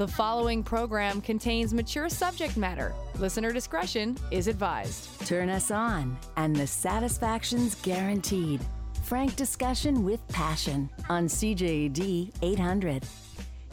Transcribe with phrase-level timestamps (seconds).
[0.00, 2.94] The following program contains mature subject matter.
[3.18, 5.26] Listener discretion is advised.
[5.26, 8.62] Turn us on, and the satisfaction's guaranteed.
[9.02, 13.04] Frank discussion with passion on CJAD 800.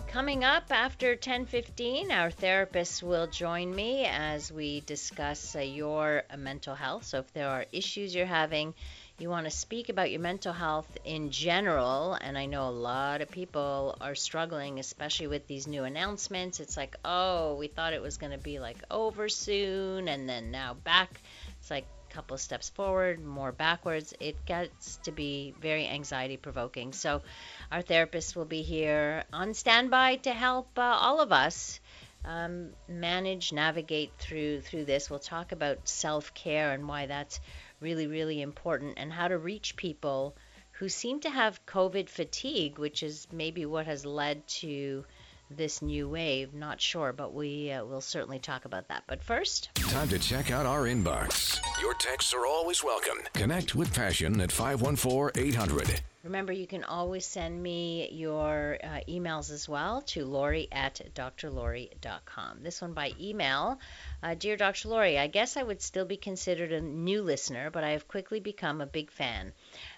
[0.10, 6.75] Coming up after 10:15, our therapist will join me as we discuss uh, your mental
[6.75, 7.05] health.
[7.05, 8.73] So if there are issues you're having,
[9.20, 13.21] you want to speak about your mental health in general, and I know a lot
[13.21, 16.59] of people are struggling, especially with these new announcements.
[16.59, 20.51] It's like, oh, we thought it was going to be like over soon, and then
[20.51, 21.19] now back.
[21.59, 24.14] It's like a couple steps forward, more backwards.
[24.19, 26.93] It gets to be very anxiety provoking.
[26.93, 27.23] So,
[27.71, 31.79] our therapist will be here on standby to help uh, all of us.
[32.25, 35.09] Um, manage, navigate through through this.
[35.09, 37.39] We'll talk about self care and why that's
[37.80, 40.36] really, really important, and how to reach people
[40.73, 45.05] who seem to have COVID fatigue, which is maybe what has led to
[45.50, 46.53] this new wave.
[46.53, 49.03] Not sure, but we uh, will certainly talk about that.
[49.08, 51.59] But first, time to check out our inbox.
[51.81, 53.17] Your texts are always welcome.
[53.34, 56.02] Connect with Passion at 514 800.
[56.28, 62.64] Remember, you can always send me your uh, emails as well to Lori at drlori.com.
[62.64, 63.80] This one by email.
[64.22, 64.89] Uh, Dear Dr.
[64.89, 68.42] Lori, I guess I would still be considered a new listener, but I have quickly
[68.42, 69.53] become a big fan.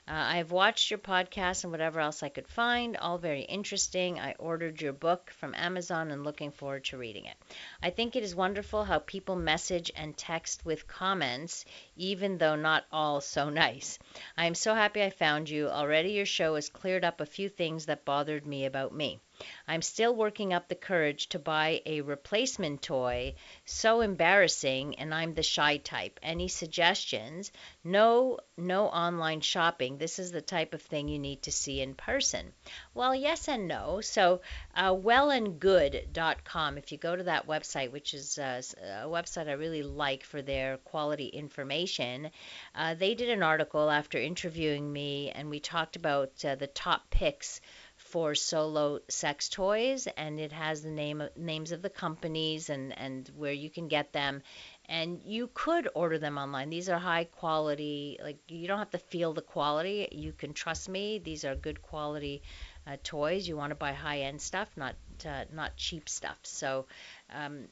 [0.07, 4.19] Uh, I have watched your podcast and whatever else I could find, all very interesting.
[4.19, 7.37] I ordered your book from Amazon and looking forward to reading it.
[7.81, 11.63] I think it is wonderful how people message and text with comments,
[11.95, 13.99] even though not all so nice.
[14.35, 15.69] I am so happy I found you.
[15.69, 19.21] Already your show has cleared up a few things that bothered me about me.
[19.67, 23.35] I'm still working up the courage to buy a replacement toy.
[23.65, 26.19] So embarrassing, and I'm the shy type.
[26.21, 27.51] Any suggestions?
[27.83, 29.97] No, no online shopping.
[29.97, 32.51] This is the type of thing you need to see in person.
[32.93, 34.01] Well, yes and no.
[34.01, 34.41] So,
[34.75, 38.61] uh, wellandgood.com, if you go to that website, which is uh,
[39.03, 42.31] a website I really like for their quality information,
[42.75, 47.09] uh, they did an article after interviewing me, and we talked about uh, the top
[47.09, 47.61] picks
[48.09, 53.29] for solo sex toys and it has the name names of the companies and and
[53.35, 54.41] where you can get them.
[54.85, 56.69] And you could order them online.
[56.71, 60.07] These are high quality like you don't have to feel the quality.
[60.11, 61.19] You can trust me.
[61.19, 62.41] These are good quality
[62.87, 63.47] uh, toys.
[63.47, 66.37] You want to buy high end stuff not uh, not cheap stuff.
[66.43, 66.85] So
[67.31, 67.67] um,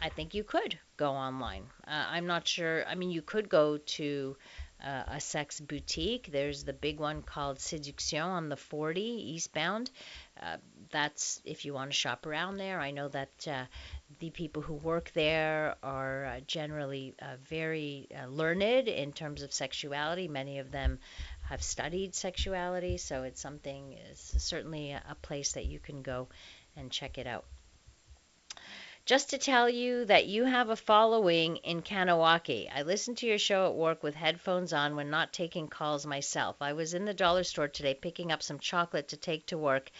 [0.00, 1.64] I think you could go online.
[1.86, 2.84] Uh, I'm not sure.
[2.86, 4.36] I mean, you could go to
[4.84, 6.30] uh, a sex boutique.
[6.30, 9.90] There's the big one called Seduction on the 40 eastbound.
[10.40, 10.56] Uh,
[10.90, 12.80] that's if you want to shop around there.
[12.80, 13.64] I know that uh,
[14.20, 19.52] the people who work there are uh, generally uh, very uh, learned in terms of
[19.52, 20.28] sexuality.
[20.28, 20.98] Many of them
[21.48, 26.28] have studied sexuality, so it's something, it's certainly a place that you can go
[26.76, 27.44] and check it out
[29.08, 32.68] just to tell you that you have a following in Kahnawake.
[32.70, 36.56] I listen to your show at work with headphones on when not taking calls myself.
[36.60, 39.90] I was in the dollar store today picking up some chocolate to take to work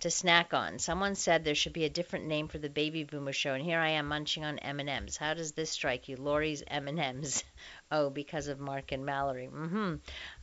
[0.00, 0.78] to snack on.
[0.78, 3.78] Someone said there should be a different name for the baby boomer show, and here
[3.78, 5.16] I am munching on M&Ms.
[5.16, 6.16] How does this strike you?
[6.16, 7.44] Lori's M&Ms.
[7.90, 9.48] oh, because of Mark and Mallory.
[9.50, 9.94] Mm-hmm.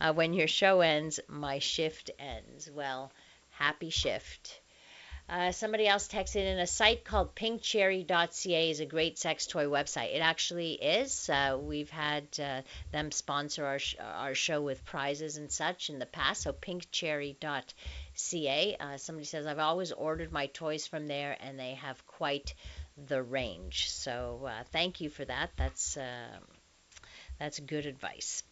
[0.02, 2.72] Uh, when your show ends, my shift ends.
[2.72, 3.12] Well,
[3.52, 4.62] happy shift.
[5.28, 10.16] Uh, somebody else texted in a site called pinkcherry.ca is a great sex toy website.
[10.16, 11.28] It actually is.
[11.28, 15.98] Uh, we've had uh, them sponsor our, sh- our show with prizes and such in
[15.98, 16.44] the past.
[16.44, 18.78] So pinkcherry.ca.
[18.80, 22.54] Uh, somebody says, I've always ordered my toys from there and they have quite
[23.08, 23.90] the range.
[23.90, 25.50] So uh, thank you for that.
[25.58, 25.98] That's,
[27.40, 28.44] that's good advice.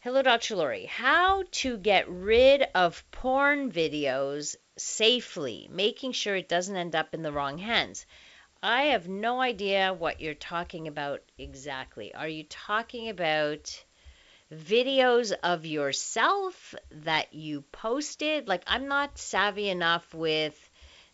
[0.00, 0.54] Hello, Dr.
[0.54, 0.84] Lori.
[0.84, 7.22] How to get rid of porn videos safely, making sure it doesn't end up in
[7.22, 8.06] the wrong hands.
[8.62, 12.14] I have no idea what you're talking about exactly.
[12.14, 13.84] Are you talking about
[14.52, 18.48] videos of yourself that you posted?
[18.48, 20.70] Like, I'm not savvy enough with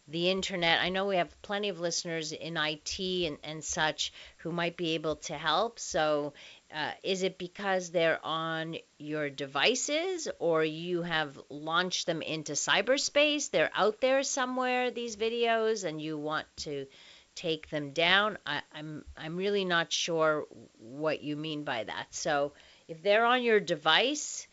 [0.08, 0.80] the internet.
[0.80, 4.94] I know we have plenty of listeners in IT and, and such who might be
[4.94, 5.78] able to help.
[5.78, 6.34] So
[6.74, 13.50] uh, is it because they're on your devices or you have launched them into cyberspace?
[13.50, 16.86] They're out there somewhere, these videos, and you want to
[17.34, 18.38] take them down?
[18.46, 20.46] I, I'm, I'm really not sure
[20.78, 22.06] what you mean by that.
[22.10, 22.52] So
[22.88, 24.46] if they're on your device,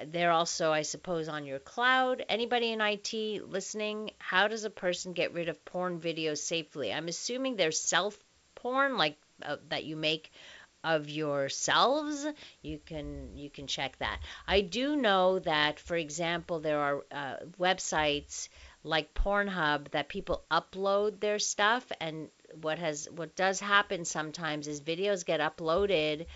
[0.00, 2.24] uh, they're also, I suppose, on your cloud.
[2.28, 6.92] Anybody in IT listening, how does a person get rid of porn videos safely?
[6.92, 8.18] I'm assuming they're self
[8.54, 10.32] porn, like uh, that you make
[10.86, 12.24] of yourselves
[12.62, 17.36] you can you can check that i do know that for example there are uh,
[17.58, 18.48] websites
[18.84, 22.28] like Pornhub that people upload their stuff and
[22.60, 26.26] what has what does happen sometimes is videos get uploaded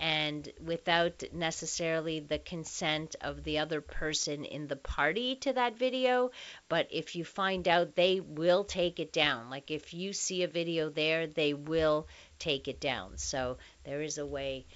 [0.00, 6.30] and without necessarily the consent of the other person in the party to that video.
[6.70, 9.50] But if you find out, they will take it down.
[9.50, 12.08] Like if you see a video there, they will
[12.40, 13.16] take it down.
[13.16, 14.66] So there is a way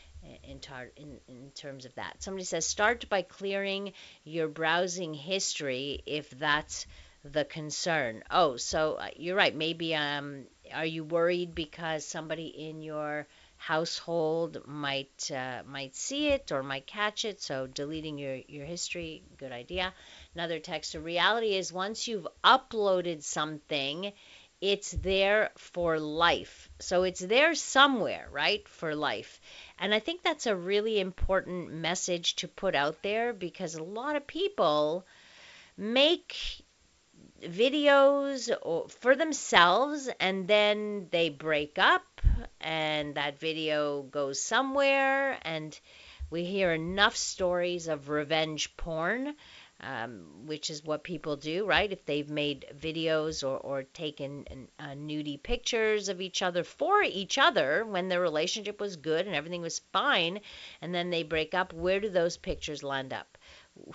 [0.45, 2.23] in, tar- in, in terms of that.
[2.23, 3.93] Somebody says start by clearing
[4.25, 6.87] your browsing history if that's
[7.25, 8.23] the concern.
[8.31, 9.55] Oh, so uh, you're right.
[9.55, 13.27] Maybe um, are you worried because somebody in your
[13.57, 17.41] household might uh, might see it or might catch it.
[17.41, 19.95] So deleting your your history, good idea.
[20.35, 20.93] Another text.
[20.93, 24.13] The reality is once you've uploaded something,
[24.65, 26.71] it's there for life.
[26.79, 28.67] So it's there somewhere, right?
[28.67, 29.39] For life.
[29.79, 34.17] And I think that's a really important message to put out there because a lot
[34.17, 35.05] of people
[35.77, 36.63] make
[37.43, 38.49] videos
[39.01, 42.23] for themselves and then they break up
[42.59, 45.79] and that video goes somewhere and
[46.31, 49.35] we hear enough stories of revenge porn
[49.81, 51.91] um, which is what people do, right?
[51.91, 57.39] If they've made videos or, or taken uh, nudie pictures of each other for each
[57.39, 60.41] other when their relationship was good and everything was fine,
[60.81, 63.37] and then they break up, where do those pictures land up?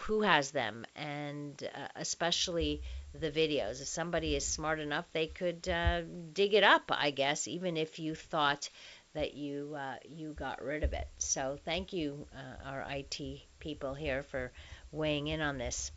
[0.02, 0.86] Who has them?
[0.96, 2.82] And uh, especially
[3.14, 3.82] the videos.
[3.82, 6.02] If somebody is smart enough, they could uh,
[6.34, 8.70] dig it up, I guess, even if you thought
[9.14, 11.08] that you uh, you got rid of it.
[11.18, 14.52] So thank you, uh, our IT people here, for
[14.92, 15.92] weighing in on this.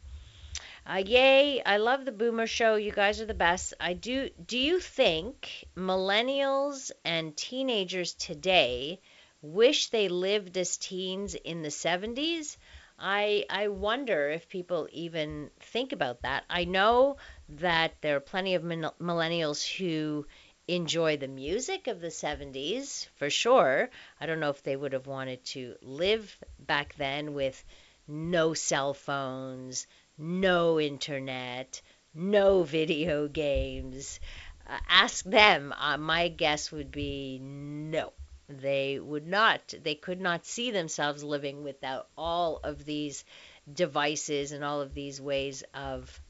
[0.84, 1.62] Uh, yay!
[1.62, 2.74] I love the Boomer Show.
[2.74, 3.72] You guys are the best.
[3.78, 4.30] I do.
[4.44, 9.00] Do you think millennials and teenagers today
[9.40, 12.56] wish they lived as teens in the 70s?
[12.98, 16.44] I I wonder if people even think about that.
[16.50, 17.16] I know
[17.48, 20.26] that there are plenty of millennials who
[20.68, 23.90] enjoy the music of the 70s for sure.
[24.20, 27.64] I don't know if they would have wanted to live back then with
[28.08, 29.86] no cell phones,
[30.18, 31.80] no internet,
[32.14, 34.20] no video games.
[34.66, 35.72] Uh, ask them.
[35.76, 38.12] Uh, my guess would be no.
[38.48, 43.24] They would not, they could not see themselves living without all of these
[43.72, 46.20] devices and all of these ways of,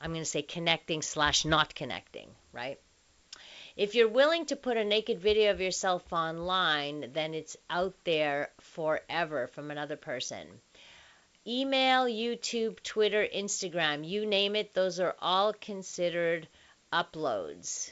[0.00, 2.80] I'm going to say, connecting slash not connecting, right?
[3.76, 8.50] If you're willing to put a naked video of yourself online, then it's out there
[8.60, 10.46] forever from another person.
[11.46, 16.46] Email, YouTube, Twitter, Instagram, you name it, those are all considered
[16.92, 17.90] uploads.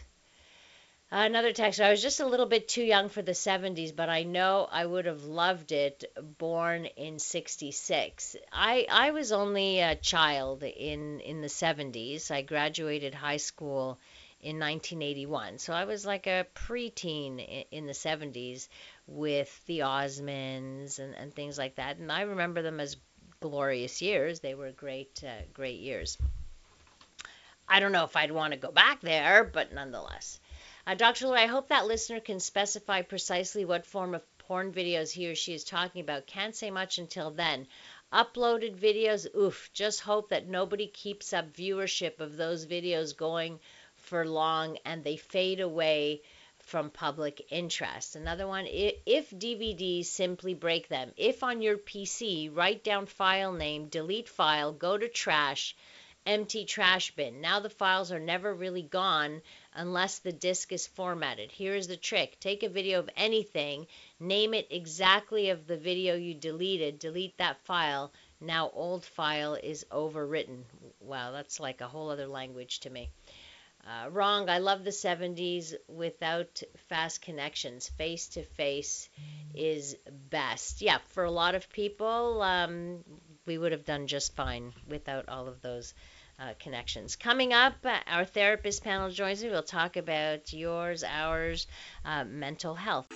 [1.13, 1.81] Another text.
[1.81, 4.87] I was just a little bit too young for the 70s, but I know I
[4.87, 6.05] would have loved it
[6.39, 8.37] born in 66.
[8.53, 12.31] I, I was only a child in, in the 70s.
[12.31, 13.99] I graduated high school
[14.41, 15.59] in 1981.
[15.59, 18.69] So I was like a preteen in, in the 70s
[19.09, 21.97] with the Osmonds and, and things like that.
[21.97, 22.97] And I remember them as
[23.41, 24.41] glorious years.
[24.41, 26.19] They were great, uh, great years.
[27.67, 30.39] I don't know if I'd want to go back there, but nonetheless.
[30.87, 31.33] Uh, Dr.
[31.35, 35.55] I hope that listener can specify precisely what form of porn videos he or she
[35.55, 36.27] is talking about.
[36.27, 37.67] Can't say much until then.
[38.13, 43.59] Uploaded videos, oof, just hope that nobody keeps up viewership of those videos going
[43.97, 46.21] for long and they fade away
[46.71, 48.15] from public interest.
[48.15, 51.11] Another one, if DVDs, simply break them.
[51.17, 55.75] If on your PC, write down file name, delete file, go to trash,
[56.25, 57.41] empty trash bin.
[57.41, 59.43] Now the files are never really gone
[59.75, 61.51] unless the disk is formatted.
[61.51, 62.39] Here is the trick.
[62.39, 63.89] Take a video of anything,
[64.21, 68.13] name it exactly of the video you deleted, delete that file.
[68.41, 70.63] Now old file is overwritten.
[71.01, 73.11] Wow, that's like a whole other language to me.
[73.87, 74.49] Uh, wrong.
[74.49, 77.89] I love the 70s without fast connections.
[77.89, 79.09] Face to face
[79.55, 79.97] is
[80.29, 80.83] best.
[80.83, 82.99] Yeah, for a lot of people, um,
[83.47, 85.95] we would have done just fine without all of those
[86.39, 87.17] uh, connections.
[87.17, 89.51] Coming up, uh, our therapist panel joins me.
[89.51, 91.67] We'll talk about yours, ours,
[92.05, 93.09] uh, mental health.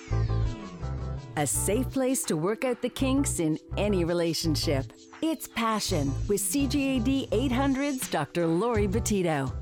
[1.36, 4.92] A safe place to work out the kinks in any relationship.
[5.20, 8.46] It's Passion with CJAD 800's Dr.
[8.46, 9.52] Laurie Betito.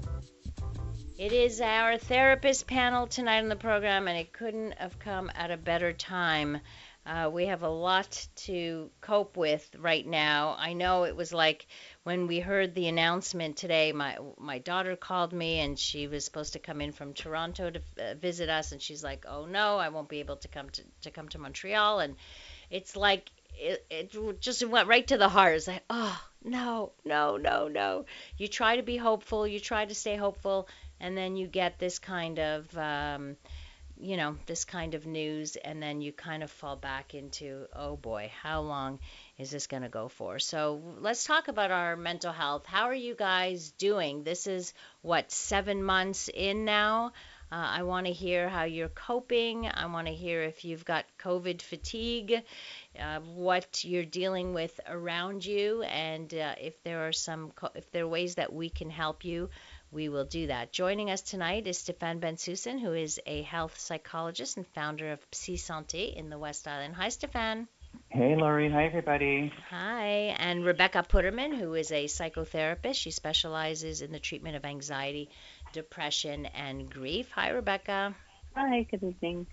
[1.19, 5.51] It is our therapist panel tonight on the program, and it couldn't have come at
[5.51, 6.61] a better time.
[7.05, 10.57] Uh, we have a lot to cope with right now.
[10.59, 11.67] I know it was like
[12.05, 13.93] when we heard the announcement today.
[13.93, 17.83] My my daughter called me and she was supposed to come in from Toronto to
[17.99, 20.83] uh, visit us, and she's like, "Oh no, I won't be able to come to
[21.03, 22.17] to come to Montreal." And
[22.71, 25.57] it's like it, it just went right to the heart.
[25.57, 28.07] It's like, oh, no, no, no, no.
[28.37, 30.69] You try to be hopeful, you try to stay hopeful,
[31.03, 33.37] and then you get this kind of, um,
[34.01, 37.97] you know, this kind of news, and then you kind of fall back into, oh
[37.97, 38.99] boy, how long
[39.37, 40.39] is this going to go for?
[40.39, 42.65] So let's talk about our mental health.
[42.67, 44.23] How are you guys doing?
[44.23, 47.13] This is what, seven months in now?
[47.53, 49.69] Uh, I want to hear how you're coping.
[49.69, 52.43] I want to hear if you've got COVID fatigue,
[52.99, 58.05] uh, what you're dealing with around you, and uh, if there are some if there
[58.05, 59.51] are ways that we can help you.
[59.93, 60.73] We will do that.
[60.73, 65.53] Joining us tonight is Stéphane Bensusan, who is a health psychologist and founder of Psy
[65.53, 66.95] Santé in the West Island.
[66.97, 67.69] Hi, Stefan.
[68.09, 68.71] Hey, Laurie.
[68.71, 69.53] Hi, everybody.
[69.69, 70.35] Hi.
[70.39, 72.95] And Rebecca Putterman, who is a psychotherapist.
[72.95, 75.29] She specializes in the treatment of anxiety
[75.73, 77.31] depression, and grief.
[77.33, 78.15] Hi, Rebecca.
[78.55, 79.47] Hi, good evening.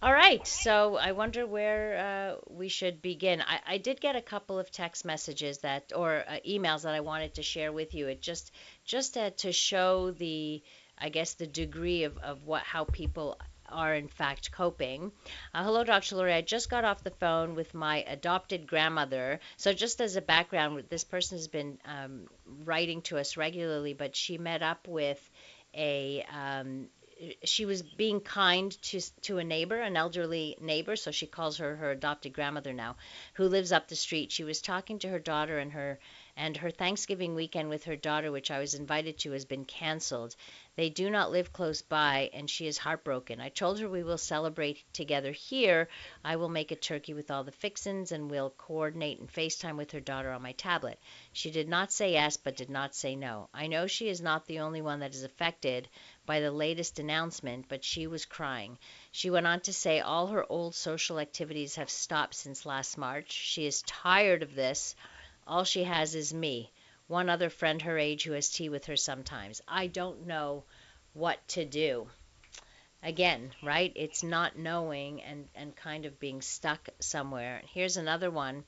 [0.00, 3.42] All right, so I wonder where uh, we should begin.
[3.42, 7.00] I, I, did get a couple of text messages that, or uh, emails that I
[7.00, 8.06] wanted to share with you.
[8.06, 8.52] It just,
[8.84, 10.62] just uh, to show the,
[10.96, 15.10] I guess, the degree of, of what how people are in fact coping.
[15.52, 16.14] Uh, hello, Dr.
[16.14, 16.32] Laurie.
[16.32, 19.40] I just got off the phone with my adopted grandmother.
[19.56, 22.28] So, just as a background, this person has been um,
[22.64, 25.18] writing to us regularly, but she met up with
[25.74, 26.86] a um,
[27.44, 31.76] she was being kind to to a neighbor, an elderly neighbor, so she calls her
[31.76, 32.96] her adopted grandmother now,
[33.34, 34.30] who lives up the street.
[34.30, 35.98] She was talking to her daughter and her
[36.36, 40.36] and her Thanksgiving weekend with her daughter, which I was invited to, has been canceled.
[40.76, 43.40] They do not live close by, and she is heartbroken.
[43.40, 45.88] I told her we will celebrate together here.
[46.24, 49.90] I will make a turkey with all the fixins, and we'll coordinate and FaceTime with
[49.90, 51.00] her daughter on my tablet.
[51.32, 53.48] She did not say yes, but did not say no.
[53.52, 55.88] I know she is not the only one that is affected
[56.28, 58.76] by the latest announcement, but she was crying.
[59.12, 63.32] She went on to say all her old social activities have stopped since last March.
[63.32, 64.94] She is tired of this.
[65.46, 66.70] All she has is me
[67.06, 69.62] one other friend her age who has tea with her sometimes.
[69.66, 70.64] I don't know
[71.14, 72.06] what to do.
[73.02, 73.92] Again, right?
[73.96, 77.62] It's not knowing and, and kind of being stuck somewhere.
[77.72, 78.64] Here's another one.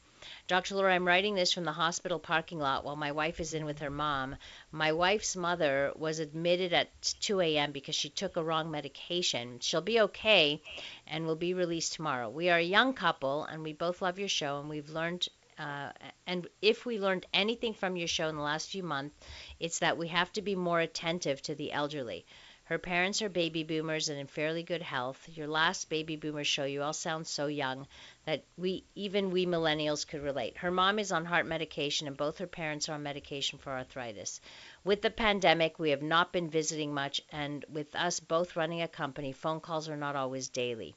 [0.49, 0.75] Dr.
[0.75, 3.79] Laura, I'm writing this from the hospital parking lot while my wife is in with
[3.79, 4.37] her mom.
[4.73, 7.73] My wife's mother was admitted at 2 a.m.
[7.73, 9.61] because she took a wrong medication.
[9.61, 10.61] She'll be okay
[11.07, 12.29] and will be released tomorrow.
[12.29, 15.93] We are a young couple and we both love your show and we've learned uh,
[16.27, 19.15] and if we learned anything from your show in the last few months,
[19.59, 22.25] it's that we have to be more attentive to the elderly.
[22.71, 25.29] Her parents are baby boomers and in fairly good health.
[25.29, 27.89] Your last baby boomer show, you all sound so young
[28.27, 30.57] that we even we millennials could relate.
[30.57, 34.41] Her mom is on heart medication and both her parents are on medication for arthritis.
[34.85, 38.87] With the pandemic, we have not been visiting much and with us both running a
[38.87, 40.95] company, phone calls are not always daily.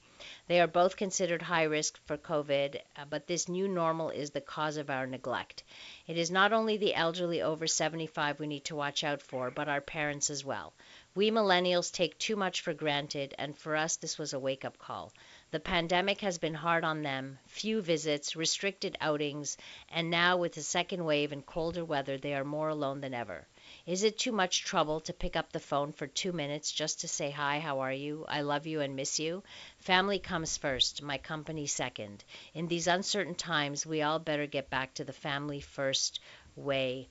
[0.47, 4.41] They are both considered high risk for COVID, uh, but this new normal is the
[4.41, 5.63] cause of our neglect.
[6.05, 9.67] It is not only the elderly over 75 we need to watch out for, but
[9.67, 10.71] our parents as well.
[11.15, 14.79] We millennials take too much for granted, and for us, this was a wake up
[14.79, 15.13] call.
[15.51, 19.55] The pandemic has been hard on them few visits, restricted outings,
[19.89, 23.45] and now with the second wave and colder weather, they are more alone than ever.
[23.85, 27.07] Is it too much trouble to pick up the phone for two minutes just to
[27.07, 28.25] say hi, how are you?
[28.27, 29.43] I love you and miss you?
[29.77, 32.23] Family comes first, my company second.
[32.55, 36.19] In these uncertain times, we all better get back to the family first
[36.55, 37.07] way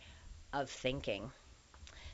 [0.52, 1.30] of thinking.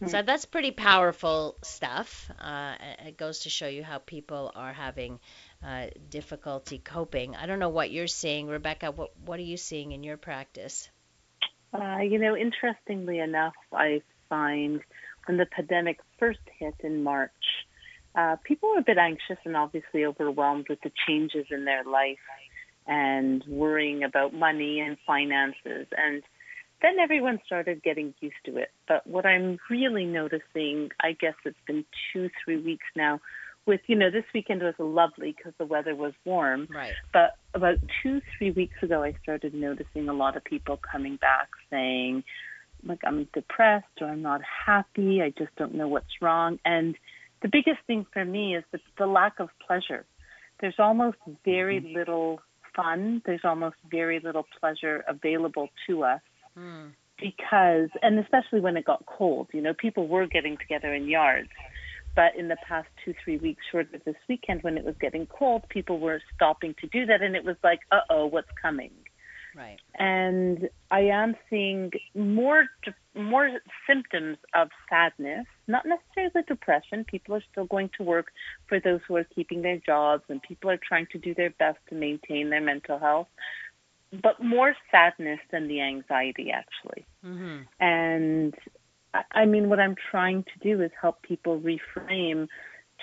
[0.06, 2.30] So that's pretty powerful stuff.
[2.38, 2.74] Uh,
[3.04, 5.18] it goes to show you how people are having
[5.64, 7.34] uh, difficulty coping.
[7.34, 8.92] I don't know what you're seeing, Rebecca.
[8.92, 10.88] What what are you seeing in your practice?
[11.72, 14.80] Uh, you know, interestingly enough, I find
[15.26, 17.32] when the pandemic first hit in March,
[18.14, 22.18] uh, people were a bit anxious and obviously overwhelmed with the changes in their life
[22.86, 25.86] and worrying about money and finances.
[25.96, 26.22] And
[26.80, 28.70] then everyone started getting used to it.
[28.86, 33.20] But what I'm really noticing, I guess it's been two, three weeks now,
[33.66, 36.68] with, you know, this weekend was lovely because the weather was warm.
[36.70, 36.94] Right.
[37.12, 41.48] But about two, three weeks ago, I started noticing a lot of people coming back
[41.68, 42.24] saying,
[42.84, 45.20] like I'm depressed or I'm not happy.
[45.20, 46.58] I just don't know what's wrong.
[46.64, 46.96] And
[47.42, 50.04] the biggest thing for me is the, the lack of pleasure.
[50.60, 51.94] There's almost very mm-hmm.
[51.94, 52.40] little
[52.74, 53.22] fun.
[53.26, 56.20] There's almost very little pleasure available to us
[56.56, 56.90] mm.
[57.18, 61.50] because, and especially when it got cold, you know, people were getting together in yards.
[62.16, 65.26] But in the past two, three weeks, short of this weekend, when it was getting
[65.26, 67.22] cold, people were stopping to do that.
[67.22, 68.90] And it was like, uh oh, what's coming?
[69.56, 69.78] Right.
[69.98, 72.66] And I am seeing more
[73.14, 77.04] more symptoms of sadness, not necessarily depression.
[77.04, 78.26] People are still going to work
[78.68, 81.78] for those who are keeping their jobs, and people are trying to do their best
[81.88, 83.26] to maintain their mental health.
[84.22, 87.04] But more sadness than the anxiety actually.
[87.24, 87.62] Mm-hmm.
[87.80, 88.54] And
[89.32, 92.48] I mean, what I'm trying to do is help people reframe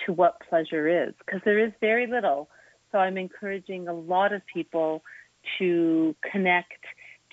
[0.04, 2.48] to what pleasure is, because there is very little.
[2.92, 5.02] So I'm encouraging a lot of people
[5.58, 6.84] to connect,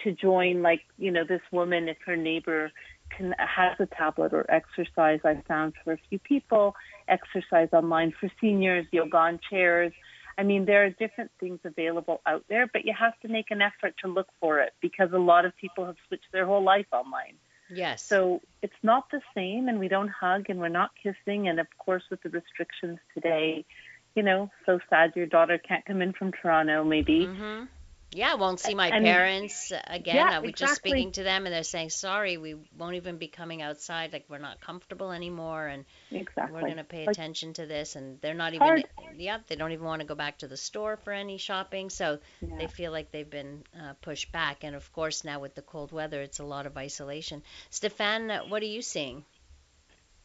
[0.04, 2.72] to join, like, you know, this woman, if her neighbor
[3.16, 6.76] can has a tablet or exercise, I found for a few people,
[7.08, 9.94] exercise online for seniors, yoga on chairs.
[10.38, 13.62] I mean, there are different things available out there, but you have to make an
[13.62, 16.88] effort to look for it because a lot of people have switched their whole life
[16.92, 17.36] online.
[17.70, 18.04] Yes.
[18.04, 21.68] So it's not the same, and we don't hug, and we're not kissing, and of
[21.78, 23.66] course, with the restrictions today,
[24.16, 27.28] you know, so sad your daughter can't come in from Toronto, maybe.
[27.28, 27.66] Mm-hmm.
[28.16, 30.16] Yeah, I won't see my And- parents again.
[30.16, 33.28] Yeah, I was just speaking to them, and they're saying, "Sorry, we won't even be
[33.28, 34.14] coming outside.
[34.14, 36.54] Like we're not comfortable anymore, and Exactly.
[36.54, 38.84] we're going to pay Like, attention to this." And they're not even, hard.
[39.18, 41.90] yeah, they don't even want to go back to the store for any shopping.
[41.90, 42.58] So Yeah.
[42.58, 44.64] they feel like they've been uh, pushed back.
[44.64, 47.42] And of course, now with the cold weather, it's a lot of isolation.
[47.72, 49.26] Stefan, uh, what are you seeing?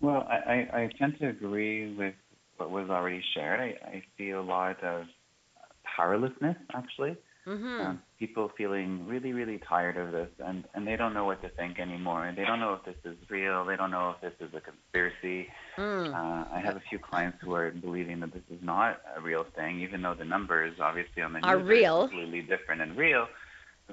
[0.01, 2.15] Well, I, I, I tend to agree with
[2.59, 3.61] what was already shared.
[3.61, 5.07] I, I see a lot of
[5.97, 7.17] powerlessness, actually.
[7.49, 7.81] Mm-hmm.
[7.81, 11.49] Um, people feeling really, really tired of this, and, and they don't know what to
[11.49, 12.27] think anymore.
[12.27, 13.65] And they don't know if this is real.
[13.65, 15.49] They don't know if this is a conspiracy.
[15.79, 16.13] Mm.
[16.13, 19.47] Uh, I have a few clients who are believing that this is not a real
[19.57, 22.03] thing, even though the numbers, obviously, on the Are news real.
[22.03, 23.27] are completely different and real.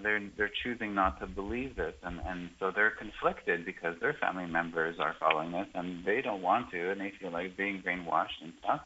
[0.04, 4.46] They're they're choosing not to believe this, and and so they're conflicted because their family
[4.46, 8.44] members are following this, and they don't want to, and they feel like being brainwashed
[8.44, 8.82] and stuff.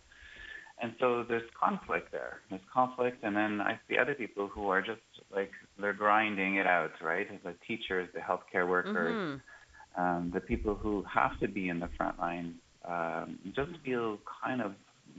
[0.82, 2.40] And so there's conflict there.
[2.50, 5.02] There's conflict, and then I see other people who are just
[5.36, 7.28] like they're grinding it out, right?
[7.44, 10.02] The teachers, the healthcare workers, Mm-hmm.
[10.02, 12.56] um, the people who have to be in the front line
[12.88, 14.72] um, just feel kind of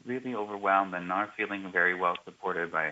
[0.07, 2.91] really overwhelmed and not feeling very well supported by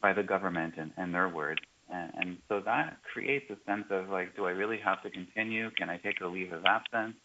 [0.00, 1.60] by the government and, and their words.
[1.92, 5.70] And, and so that creates a sense of like, do I really have to continue?
[5.72, 7.16] Can I take a leave of absence?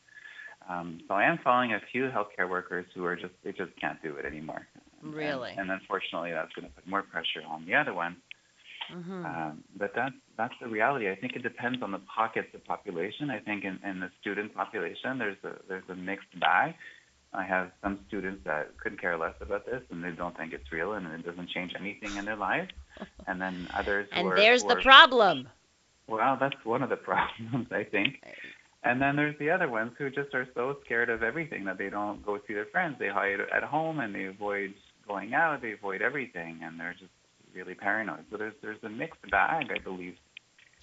[0.69, 4.01] Um, so I am following a few healthcare workers who are just they just can't
[4.01, 4.67] do it anymore.
[5.01, 5.51] Really?
[5.57, 8.15] And, unfortunately, that's going to put more pressure on the other ones.
[8.93, 9.25] Mm-hmm.
[9.25, 11.09] Um, but that's that's the reality.
[11.09, 13.29] I think it depends on the pockets of population.
[13.29, 16.73] I think in, in the student population, there's a there's a mixed bag.
[17.33, 20.71] I have some students that couldn't care less about this, and they don't think it's
[20.71, 22.71] real, and it doesn't change anything in their lives.
[23.25, 25.49] And then others who And are, there's the problem.
[26.07, 28.21] well, that's one of the problems, I think.
[28.85, 31.89] And then there's the other ones who just are so scared of everything that they
[31.89, 32.97] don't go see their friends.
[32.99, 34.73] They hide at home and they avoid
[35.07, 35.61] going out.
[35.61, 37.11] They avoid everything, and they're just
[37.55, 38.25] really paranoid.
[38.31, 40.15] So there's there's a mixed bag, I believe,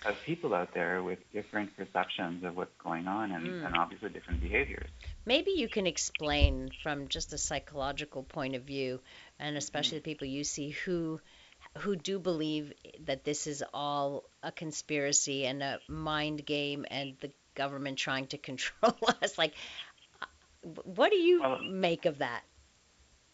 [0.06, 3.66] of people out there with different perceptions of what's going on and, Mm.
[3.66, 4.88] and obviously different behaviors.
[5.26, 9.00] Maybe you can explain from just a psychological point of view,
[9.38, 11.20] and especially the people you see who
[11.78, 12.72] who do believe
[13.04, 18.38] that this is all a conspiracy and a mind game and the government trying to
[18.50, 19.38] control us.
[19.38, 19.54] Like,
[20.84, 22.42] what do you Well- make of that?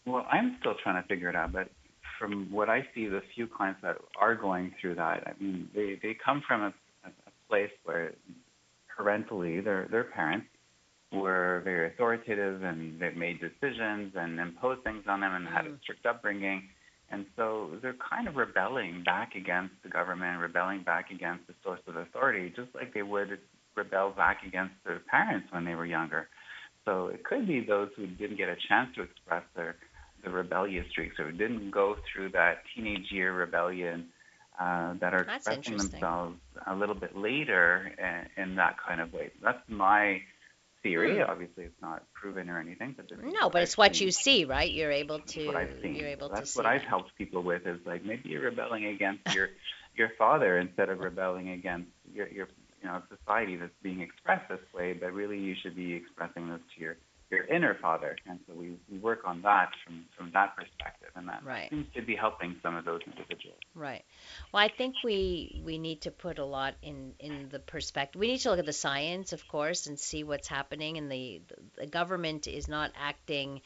[0.05, 1.69] Well, I'm still trying to figure it out, but
[2.17, 5.99] from what I see, the few clients that are going through that, I mean, they,
[6.01, 6.73] they come from a,
[7.05, 7.11] a
[7.49, 8.13] place where
[8.95, 10.47] parentally, their their parents
[11.11, 15.69] were very authoritative and they made decisions and imposed things on them and had a
[15.69, 15.81] Mm.
[15.81, 16.69] strict upbringing.
[17.09, 21.79] And so they're kind of rebelling back against the government, rebelling back against the source
[21.87, 23.39] of authority, just like they would
[23.77, 26.27] rebel back against their parents when they were younger.
[26.85, 29.75] So it could be those who didn't get a chance to express their
[30.23, 34.07] the rebellious streaks or didn't go through that teenage year rebellion
[34.59, 37.91] uh, that are That's expressing themselves a little bit later
[38.37, 39.29] in, in that kind of way.
[39.43, 40.21] That's my
[40.81, 41.17] theory.
[41.17, 41.29] Hmm.
[41.29, 42.95] Obviously, it's not proven or anything.
[42.97, 44.05] But No, but I've it's what seen.
[44.07, 44.71] you see, right?
[44.71, 45.39] You're able to.
[45.39, 45.95] That's what I've seen.
[45.95, 46.87] you're able That's to see what I've that.
[46.89, 49.49] helped people with is like maybe you're rebelling against your
[49.95, 52.47] your father instead of rebelling against your your
[52.81, 56.61] you know society that's being expressed this way, but really you should be expressing this
[56.75, 56.97] to your
[57.29, 58.15] your inner father.
[58.25, 61.69] And so we, we work on that from from that perspective, and that Right.
[61.69, 63.59] seems to be helping some of those individuals.
[63.75, 64.05] Right.
[64.53, 68.19] Well, I think we we need to put a lot in in the perspective.
[68.19, 70.97] We need to look at the science, of course, and see what's happening.
[70.97, 71.41] And the
[71.77, 73.61] the government is not acting.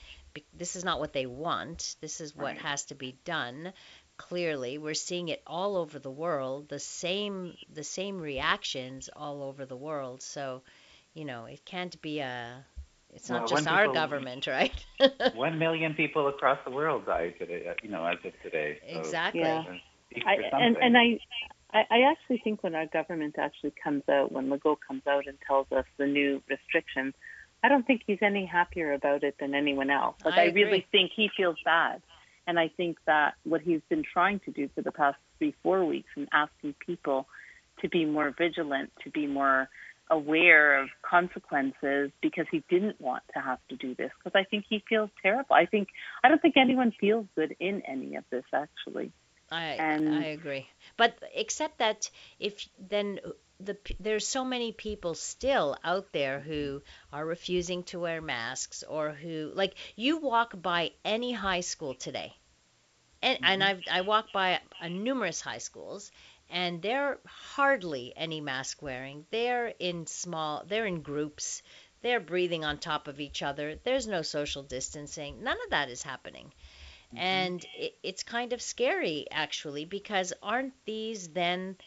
[0.57, 1.97] This is not what they want.
[1.99, 2.61] This is what Right.
[2.61, 3.73] has to be done.
[4.27, 6.69] Clearly, we're seeing it all over the world.
[6.69, 10.21] The same the same reactions all over the world.
[10.21, 10.61] So,
[11.13, 12.65] you know, it can't be a.
[13.13, 14.85] It's not Well, just our people- government, right?
[15.35, 17.67] One million people across the world died today.
[17.69, 18.79] uh, You know, as of today.
[18.93, 19.41] So exactly.
[19.41, 19.63] Yeah.
[20.25, 21.19] I, and and I,
[21.73, 25.37] I I actually think when our government actually comes out, when Legault comes out and
[25.47, 27.13] tells us the new restrictions,
[27.63, 30.15] I don't think he's any happier about it than anyone else.
[30.23, 32.01] Like I I, really think he feels bad,
[32.51, 35.85] And I think that what he's been trying to do for the past three, four
[35.85, 37.25] weeks and asking people
[37.79, 39.69] to be more vigilant, to be more
[40.09, 44.65] aware of consequences because he didn't want to have to do this because I think
[44.67, 45.55] he feels terrible.
[45.55, 45.87] I think
[46.25, 49.13] I don't think anyone feels good in any of this actually.
[49.49, 50.67] I and, I agree.
[50.97, 53.21] But except that if then
[53.61, 56.81] the there's so many people still out there who
[57.13, 62.33] are refusing to wear masks or who like you walk by any high school today.
[63.21, 63.45] And, mm-hmm.
[63.45, 66.11] and I've I walk by a, a numerous high schools
[66.51, 69.25] and they're hardly any mask wearing.
[69.31, 71.63] They're in small, they're in groups.
[72.01, 73.75] They're breathing on top of each other.
[73.83, 75.43] There's no social distancing.
[75.43, 76.51] None of that is happening.
[77.13, 77.17] Mm-hmm.
[77.17, 81.77] And it, it's kind of scary, actually, because aren't these then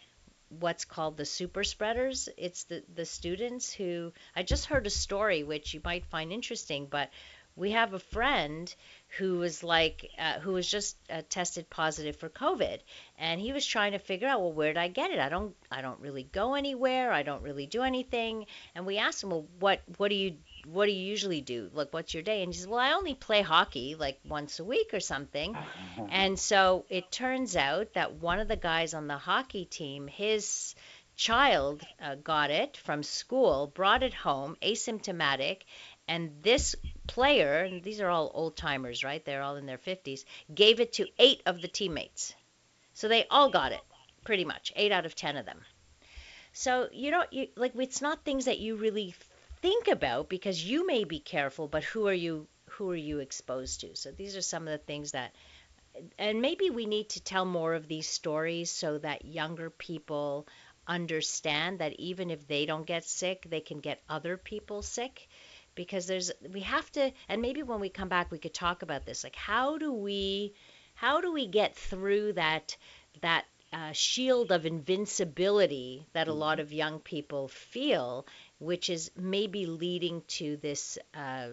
[0.61, 2.29] what's called the super spreaders?
[2.37, 4.12] It's the, the students who.
[4.37, 7.11] I just heard a story which you might find interesting, but
[7.57, 8.75] we have a friend
[9.19, 12.81] who was like uh, who was just uh, tested positive for covid
[13.19, 15.19] and he was trying to figure out well where did i get it?
[15.19, 17.12] I don't i don't really go anywhere.
[17.12, 18.47] I don't really do anything.
[18.75, 20.37] And we asked him well what what do you
[20.67, 21.71] what do you usually do?
[21.73, 22.43] Like what's your day?
[22.43, 25.57] And he says well i only play hockey like once a week or something.
[26.11, 30.75] And so it turns out that one of the guys on the hockey team his
[31.17, 35.59] child uh, got it from school brought it home asymptomatic
[36.09, 36.75] and this
[37.07, 39.25] player, and these are all old timers, right?
[39.25, 42.35] They're all in their 50s, gave it to eight of the teammates.
[42.93, 43.81] So they all got it,
[44.25, 45.61] pretty much, eight out of 10 of them.
[46.53, 49.14] So, you know, you, like it's not things that you really
[49.61, 53.81] think about because you may be careful, but who are you who are you exposed
[53.81, 53.97] to?
[53.97, 55.35] So these are some of the things that
[56.19, 60.47] and maybe we need to tell more of these stories so that younger people
[60.87, 65.29] understand that even if they don't get sick, they can get other people sick
[65.75, 69.05] because there's we have to and maybe when we come back we could talk about
[69.05, 70.55] this like how do we
[70.95, 72.77] how do we get through that
[73.21, 78.27] that uh, shield of invincibility that a lot of young people feel
[78.59, 81.49] which is maybe leading to this uh,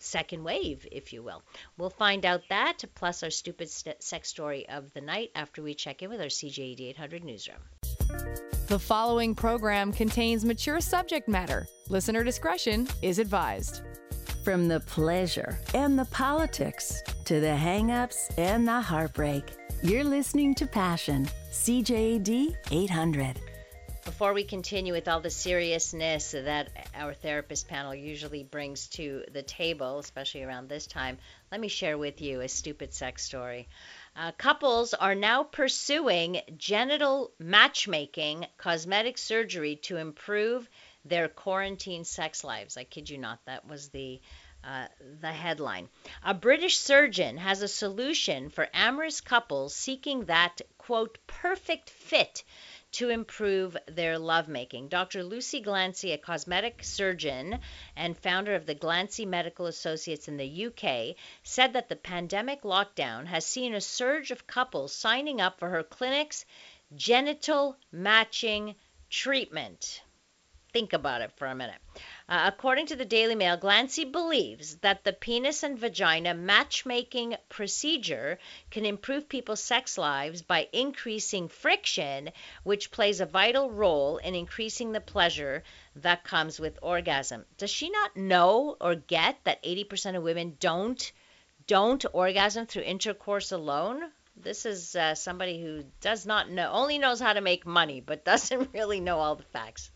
[0.00, 1.42] second wave, if you will.
[1.76, 5.74] We'll find out that, plus our stupid st- sex story of the night after we
[5.74, 7.58] check in with our CJAD 800 newsroom.
[8.68, 11.66] The following program contains mature subject matter.
[11.88, 13.82] Listener discretion is advised.
[14.44, 19.44] From the pleasure and the politics to the hang-ups and the heartbreak,
[19.82, 23.40] you're listening to Passion, CJAD 800.
[24.04, 29.42] Before we continue with all the seriousness that our therapist panel usually brings to the
[29.42, 31.18] table, especially around this time,
[31.52, 33.68] let me share with you a stupid sex story.
[34.16, 40.68] Uh, couples are now pursuing genital matchmaking cosmetic surgery to improve
[41.04, 42.76] their quarantine sex lives.
[42.76, 44.20] I kid you not, that was the
[44.62, 44.88] uh,
[45.20, 45.88] the headline.
[46.22, 52.44] A British surgeon has a solution for amorous couples seeking that quote perfect fit
[52.92, 54.88] to improve their lovemaking.
[54.88, 55.22] Dr.
[55.22, 57.60] Lucy Glancey, a cosmetic surgeon
[57.96, 63.26] and founder of the Glancey Medical Associates in the UK, said that the pandemic lockdown
[63.26, 66.44] has seen a surge of couples signing up for her clinic's
[66.96, 68.74] genital matching
[69.08, 70.02] treatment.
[70.72, 71.80] Think about it for a minute.
[72.28, 78.38] Uh, according to the Daily Mail, Glancey believes that the penis and vagina matchmaking procedure
[78.70, 82.30] can improve people's sex lives by increasing friction,
[82.62, 85.64] which plays a vital role in increasing the pleasure
[85.96, 87.44] that comes with orgasm.
[87.58, 91.10] Does she not know or get that 80% of women don't
[91.66, 94.12] don't orgasm through intercourse alone?
[94.36, 98.24] This is uh, somebody who does not know, only knows how to make money, but
[98.30, 99.90] doesn't really know all the facts.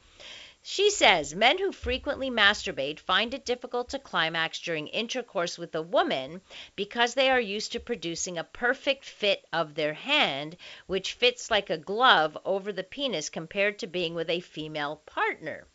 [0.66, 5.82] She says men who frequently masturbate find it difficult to climax during intercourse with a
[5.82, 6.40] woman
[6.74, 11.68] because they are used to producing a perfect fit of their hand, which fits like
[11.68, 15.66] a glove over the penis compared to being with a female partner.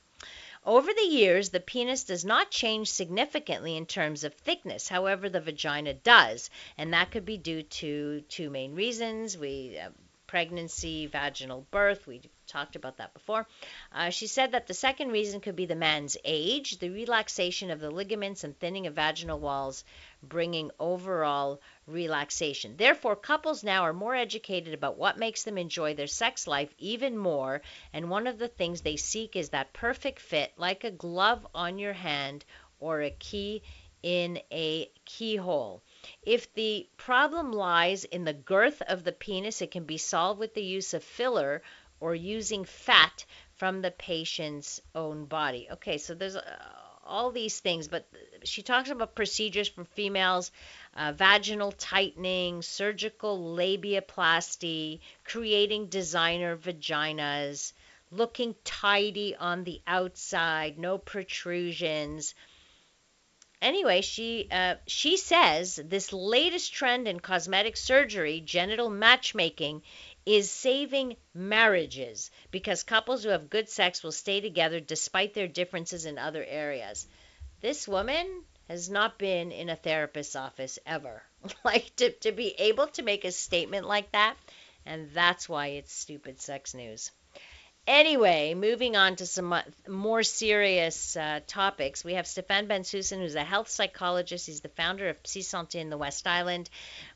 [0.66, 4.88] Over the years, the penis does not change significantly in terms of thickness.
[4.88, 6.50] However, the vagina does,
[6.80, 9.38] and that could be due to two main reasons.
[9.38, 9.92] We uh,
[10.26, 12.08] pregnancy, vaginal birth.
[12.08, 13.48] We talked about that before.
[13.94, 17.80] Uh, she said that the second reason could be the man's age, the relaxation of
[17.80, 19.84] the ligaments and thinning of vaginal walls,
[20.22, 22.76] bringing overall relaxation.
[22.76, 27.18] Therefore, couples now are more educated about what makes them enjoy their sex life even
[27.18, 27.62] more,
[27.94, 31.80] and one of the things they seek is that perfect fit, like a glove on
[31.80, 32.44] your hand
[32.80, 33.62] or a key
[34.02, 35.82] in a keyhole.
[36.24, 40.54] If the problem lies in the girth of the penis, it can be solved with
[40.54, 41.62] the use of filler
[42.00, 45.68] or using fat from the patient's own body.
[45.72, 46.42] Okay, so there's uh,
[47.06, 48.08] all these things, but
[48.44, 50.52] she talks about procedures for females,
[50.96, 57.74] uh, vaginal tightening, surgical labiaplasty, creating designer vaginas,
[58.12, 62.36] looking tidy on the outside, no protrusions.
[63.62, 69.82] Anyway, she uh, she says this latest trend in cosmetic surgery, genital matchmaking,
[70.36, 76.06] is saving marriages because couples who have good sex will stay together despite their differences
[76.06, 77.08] in other areas.
[77.62, 81.24] This woman has not been in a therapist's office ever.
[81.64, 84.36] like to, to be able to make a statement like that,
[84.86, 87.12] and that's why it's stupid sex news.
[87.90, 93.44] Anyway, moving on to some more serious uh, topics, we have Stefan Bensusan, who's a
[93.44, 94.46] health psychologist.
[94.46, 96.70] He's the founder of Psy Santé in the West Island.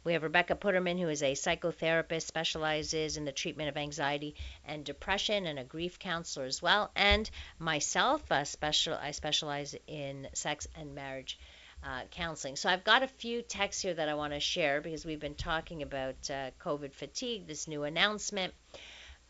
[0.03, 4.33] We have Rebecca Putterman, who is a psychotherapist, specializes in the treatment of anxiety
[4.65, 6.89] and depression, and a grief counselor as well.
[6.95, 11.38] And myself, uh, special, I specialize in sex and marriage.
[11.86, 12.55] Uh, counseling.
[12.55, 15.36] So I've got a few texts here that I want to share because we've been
[15.36, 18.53] talking about uh, COVID fatigue, this new announcement.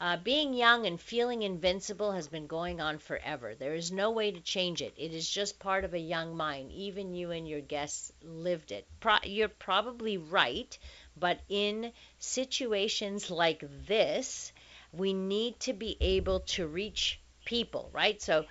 [0.03, 3.55] Uh, being young and feeling invincible has been going on forever.
[3.55, 4.93] There is no way to change it.
[4.97, 6.73] It is just part of a young mind.
[6.73, 8.85] Even you and your guests lived it.
[8.99, 10.77] Pro- you're probably right,
[11.15, 14.51] but in situations like this,
[14.91, 18.21] we need to be able to reach people, right?
[18.21, 18.45] So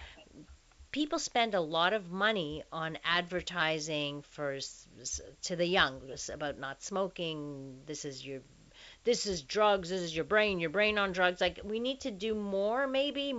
[0.90, 4.58] people spend a lot of money on advertising for
[5.42, 6.00] to the young
[6.32, 7.82] about not smoking.
[7.84, 8.40] This is your
[9.04, 11.40] this is drugs, this is your brain, your brain on drugs.
[11.40, 13.34] Like we need to do more, maybe.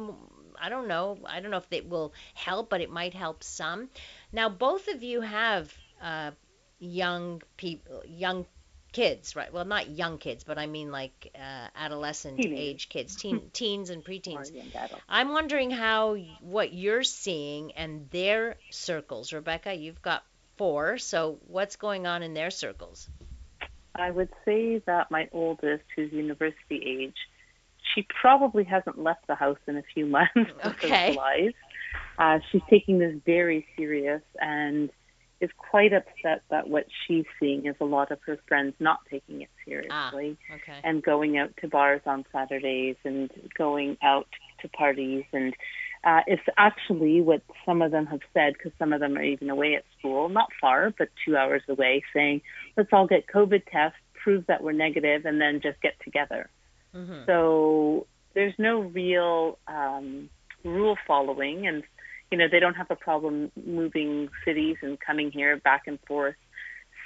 [0.59, 1.17] I don't know.
[1.25, 3.89] I don't know if it will help, but it might help some.
[4.31, 6.31] Now, both of you have uh,
[6.79, 8.45] young people, young
[8.93, 9.51] kids, right?
[9.51, 12.59] Well, not young kids, but I mean like uh, adolescent Teenage.
[12.59, 14.51] age kids, teen, teens and preteens.
[15.09, 19.33] I'm wondering how what you're seeing and their circles.
[19.33, 20.23] Rebecca, you've got
[20.57, 23.09] four, so what's going on in their circles?
[23.95, 27.15] I would say that my oldest, who's university age,
[27.93, 31.15] she probably hasn't left the house in a few months okay.
[31.15, 31.55] life.
[32.17, 34.89] Uh, she's taking this very serious and
[35.41, 39.41] is quite upset that what she's seeing is a lot of her friends not taking
[39.41, 40.79] it seriously ah, okay.
[40.85, 44.27] and going out to bars on Saturdays and going out
[44.61, 45.53] to parties and
[46.03, 49.49] uh, it's actually what some of them have said, because some of them are even
[49.49, 52.41] away at school, not far, but two hours away, saying,
[52.75, 56.49] let's all get COVID tests, prove that we're negative, and then just get together.
[56.93, 57.25] Mm-hmm.
[57.25, 60.29] So there's no real um,
[60.63, 61.83] rule following, and
[62.31, 66.35] you know they don't have a problem moving cities and coming here back and forth.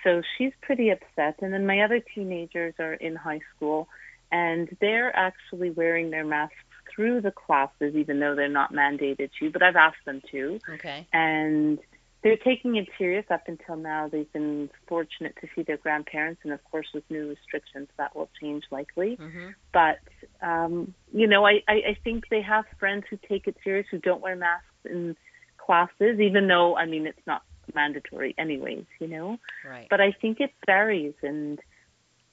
[0.04, 1.36] So she's pretty upset.
[1.42, 3.88] And then my other teenagers are in high school,
[4.32, 6.56] and they're actually wearing their masks
[6.98, 10.60] through the classes, even though they're not mandated to, but I've asked them to.
[10.74, 11.08] Okay.
[11.14, 11.80] And
[12.24, 14.10] they're taking it serious up until now.
[14.10, 18.30] They've been fortunate to see their grandparents, and of course, with new restrictions, that will
[18.42, 19.16] change likely.
[19.16, 19.50] Mm-hmm.
[19.72, 20.00] But,
[20.42, 24.00] um, you know, I, I, I think they have friends who take it serious, who
[24.00, 25.16] don't wear masks in
[25.58, 27.44] classes, even though, I mean, it's not
[27.76, 29.38] mandatory anyways, you know?
[29.64, 29.88] Right.
[29.88, 31.14] But I think it varies.
[31.22, 31.60] And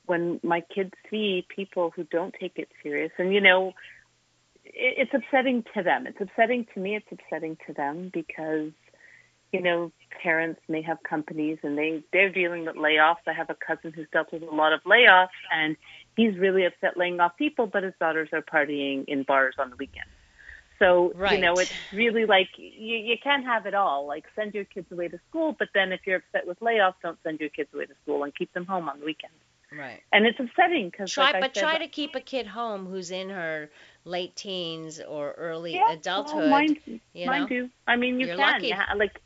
[0.06, 3.74] when my kids see people who don't take it serious, and, you know,
[4.74, 6.06] it's upsetting to them.
[6.06, 6.96] It's upsetting to me.
[6.96, 8.72] It's upsetting to them because,
[9.52, 13.26] you know, parents may have companies and they they're dealing with layoffs.
[13.26, 15.76] I have a cousin who's dealt with a lot of layoffs, and
[16.16, 19.76] he's really upset laying off people, but his daughters are partying in bars on the
[19.76, 20.06] weekend.
[20.80, 21.32] So right.
[21.32, 24.06] you know, it's really like you you can't have it all.
[24.06, 27.18] Like send your kids away to school, but then if you're upset with layoffs, don't
[27.22, 29.36] send your kids away to school and keep them home on the weekends.
[29.76, 30.00] Right.
[30.12, 33.10] And it's upsetting because try, like but said, try to keep a kid home who's
[33.10, 33.70] in her
[34.04, 36.36] late teens or early yeah, adulthood.
[36.36, 37.48] Well, mine, you mine know?
[37.48, 37.70] do.
[37.86, 38.54] I mean, you You're can.
[38.54, 38.68] lucky.
[38.68, 39.20] Yeah, like,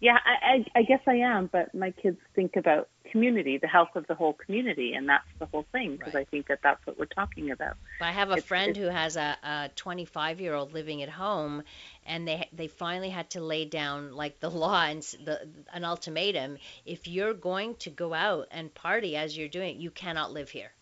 [0.00, 3.94] yeah, I, I, I guess I am, but my kids think about community, the health
[3.94, 6.26] of the whole community, and that's the whole thing because right.
[6.26, 7.76] I think that that's what we're talking about.
[8.00, 11.08] I have a it's, friend it's, who has a, a 25 year old living at
[11.08, 11.62] home,
[12.04, 16.58] and they they finally had to lay down like the law and the an ultimatum:
[16.84, 20.72] if you're going to go out and party as you're doing, you cannot live here.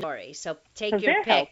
[0.00, 0.32] Sorry.
[0.32, 1.26] So take your pick.
[1.26, 1.48] Health.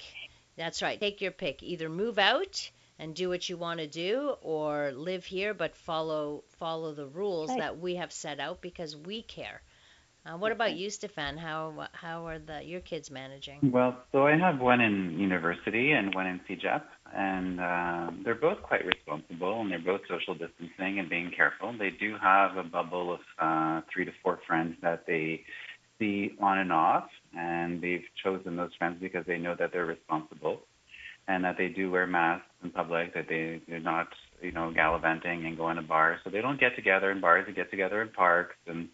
[0.61, 1.01] That's right.
[1.01, 1.63] Take your pick.
[1.63, 6.45] Either move out and do what you want to do or live here but follow
[6.59, 7.61] follow the rules right.
[7.61, 9.63] that we have set out because we care.
[10.27, 11.39] Uh, what about you, Stefan?
[11.39, 13.73] How how are the your kids managing?
[13.73, 16.83] Well, so I have one in university and one in CEGEP,
[17.15, 21.73] and uh, they're both quite responsible, and they're both social distancing and being careful.
[21.73, 25.43] They do have a bubble of uh, three to four friends that they
[25.99, 30.61] see on and off, and they've chosen those friends because they know that they're responsible
[31.29, 34.09] and that they do wear masks in public, that they, they're not
[34.43, 36.21] you know, gallivanting and going to bars.
[36.25, 38.89] So they don't get together in bars; they get together in parks, and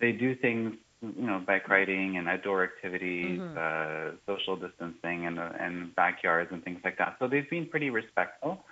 [0.00, 3.56] they do things, you know, bike riding and outdoor activities, mm-hmm.
[3.56, 7.16] uh, social distancing, and uh, and backyards and things like that.
[7.18, 8.64] So they've been pretty respectful.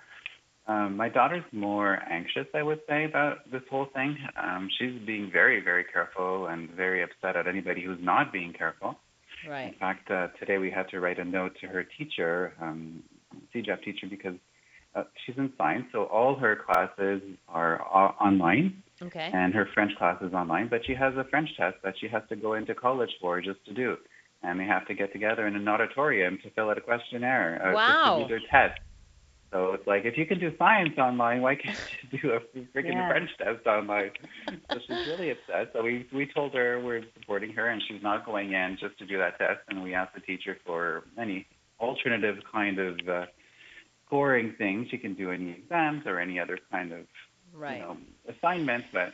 [0.69, 4.15] Um, my daughter's more anxious, I would say, about this whole thing.
[4.41, 8.95] Um, she's being very, very careful and very upset at anybody who's not being careful.
[9.47, 9.73] Right.
[9.73, 13.01] In fact, uh, today we had to write a note to her teacher, um,
[13.51, 14.35] CEGEP teacher, because
[14.93, 18.83] uh, she's in science, so all her classes are uh, online.
[19.01, 19.31] Okay.
[19.33, 22.21] And her French class is online, but she has a French test that she has
[22.29, 23.97] to go into college for just to do.
[24.43, 27.59] And they have to get together in an auditorium to fill out a questionnaire.
[27.65, 28.17] Uh, wow.
[28.19, 28.79] To do their test.
[29.51, 31.77] So it's like if you can do science online, why can't
[32.11, 33.09] you do a freaking yeah.
[33.09, 34.11] French test online?
[34.47, 35.71] So she's really upset.
[35.73, 39.05] So we we told her we're supporting her and she's not going in just to
[39.05, 39.61] do that test.
[39.69, 41.47] And we asked the teacher for any
[41.79, 43.25] alternative kind of uh,
[44.05, 44.87] scoring things.
[44.91, 47.05] She can do any exams or any other kind of
[47.53, 47.77] right.
[47.77, 49.13] you know, assignments, but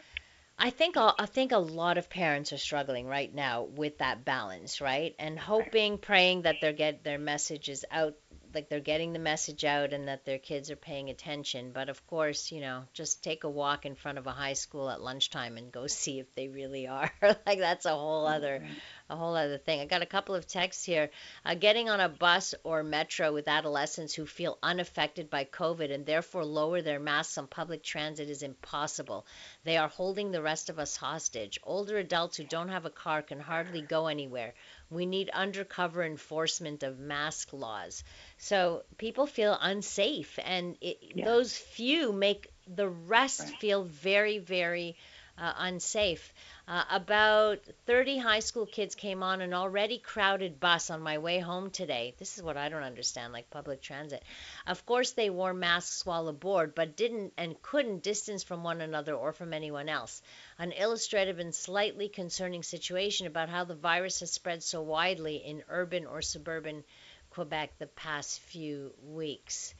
[0.58, 4.80] I think I think a lot of parents are struggling right now with that balance,
[4.80, 5.14] right?
[5.20, 8.16] And hoping, praying that they get their messages out
[8.56, 11.72] like they're getting the message out and that their kids are paying attention.
[11.74, 14.90] But of course, you know, just take a walk in front of a high school
[14.90, 17.12] at lunchtime and go see if they really are.
[17.22, 18.66] like that's a whole other
[19.10, 19.82] a whole other thing.
[19.82, 21.12] I got a couple of texts here.
[21.46, 26.06] Uh, getting on a bus or metro with adolescents who feel unaffected by COVID and
[26.06, 29.28] therefore lower their masks on public transit is impossible.
[29.64, 31.60] They are holding the rest of us hostage.
[31.64, 34.54] Older adults who don't have a car can hardly go anywhere.
[34.90, 38.04] We need undercover enforcement of mask laws.
[38.38, 41.26] So people feel unsafe, and it, yeah.
[41.26, 43.60] those few make the rest right.
[43.60, 44.96] feel very, very
[45.38, 46.34] uh, unsafe.
[46.68, 51.40] Uh, about 30 high school kids came on an already crowded bus on my way
[51.40, 52.16] home today.
[52.18, 54.24] This is what I don't understand, like public transit.
[54.66, 59.14] Of course, they wore masks while aboard, but didn't and couldn't distance from one another
[59.14, 60.22] or from anyone else.
[60.58, 65.64] An illustrative and slightly concerning situation about how the virus has spread so widely in
[65.70, 66.84] urban or suburban
[67.30, 69.76] Quebec the past few weeks.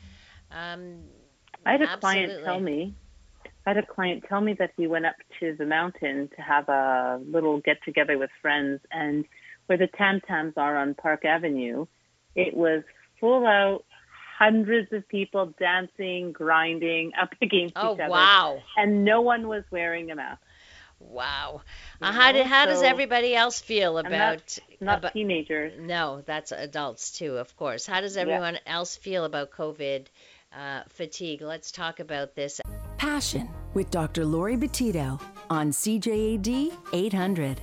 [0.52, 1.06] Um,
[1.66, 2.28] I had a absolutely.
[2.28, 2.94] client tell me
[3.66, 6.70] I had a client tell me that he went up to the mountain to have
[6.70, 9.26] a little get together with friends, and
[9.66, 11.86] where the Tam Tams are on Park Avenue,
[12.36, 12.84] it was
[13.20, 13.84] full out,
[14.38, 18.10] hundreds of people dancing, grinding up against oh, each other.
[18.10, 18.60] wow.
[18.78, 20.42] And no one was wearing a mask.
[21.00, 21.62] Wow.
[22.02, 25.74] Uh, how, do, how so, does everybody else feel about not, not about, teenagers?
[25.80, 27.86] No, that's adults too, of course.
[27.86, 28.74] How does everyone yeah.
[28.74, 30.08] else feel about COVID
[30.58, 31.42] uh, fatigue?
[31.42, 32.62] Let's talk about this.
[32.98, 34.26] Passion with Dr.
[34.26, 37.62] Laurie Betito on CJAD 800.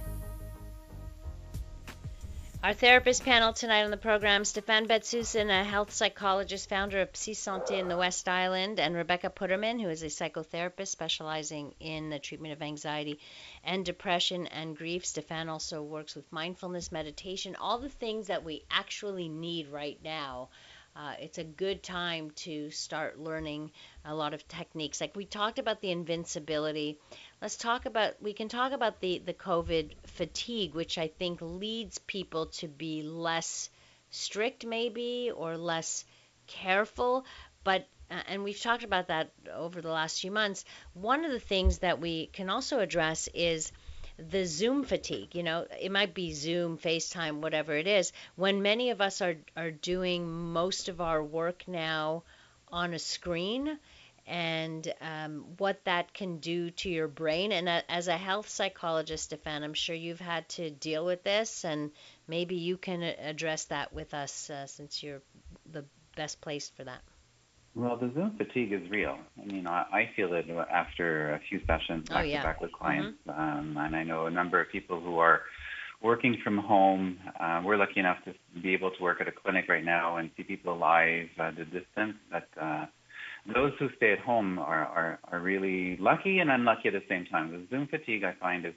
[2.62, 7.32] Our therapist panel tonight on the program Stefan Betsusin, a health psychologist, founder of Psy
[7.32, 12.20] Santé in the West Island, and Rebecca Putterman, who is a psychotherapist specializing in the
[12.20, 13.18] treatment of anxiety
[13.64, 15.04] and depression and grief.
[15.04, 20.48] Stefan also works with mindfulness, meditation, all the things that we actually need right now
[20.94, 23.70] uh, it's a good time to start learning
[24.04, 25.00] a lot of techniques.
[25.00, 26.98] Like we talked about the invincibility.
[27.40, 31.98] Let's talk about, we can talk about the, the COVID fatigue, which I think leads
[31.98, 33.70] people to be less
[34.10, 36.04] strict, maybe, or less
[36.46, 37.24] careful.
[37.64, 40.66] But uh, and we've talked about that over the last few months.
[40.92, 43.72] One of the things that we can also address is
[44.18, 45.34] the Zoom fatigue.
[45.34, 48.12] You know, it might be Zoom, FaceTime, whatever it is.
[48.36, 52.24] When many of us are are doing most of our work now
[52.70, 53.78] on a screen,
[54.26, 57.52] and um, what that can do to your brain.
[57.52, 61.90] And as a health psychologist, Stefan, I'm sure you've had to deal with this, and
[62.28, 65.22] maybe you can address that with us uh, since you're
[65.72, 65.84] the
[66.16, 67.02] best placed for that.
[67.74, 69.16] Well, the Zoom fatigue is real.
[69.40, 72.42] I mean, I, I feel it after a few sessions back oh, yeah.
[72.42, 72.84] to back with mm-hmm.
[72.84, 73.40] clients, mm-hmm.
[73.40, 75.42] um, and I know a number of people who are
[76.02, 77.18] working from home.
[77.40, 80.30] Uh, we're lucky enough to be able to work at a clinic right now and
[80.36, 82.16] see people live at a distance.
[82.30, 82.86] But uh,
[83.54, 87.24] those who stay at home are, are are really lucky and unlucky at the same
[87.26, 87.52] time.
[87.52, 88.74] The Zoom fatigue I find is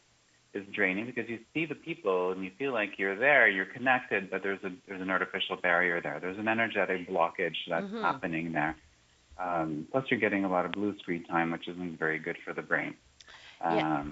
[0.56, 4.32] is draining because you see the people and you feel like you're there, you're connected,
[4.32, 6.20] but there's a there's an artificial barrier there.
[6.20, 8.02] There's an energetic blockage that's mm-hmm.
[8.02, 8.76] happening there.
[9.38, 12.54] Um, plus, you're getting a lot of blue screen time, which isn't very good for
[12.54, 12.96] the brain.
[13.62, 14.04] Um, yeah.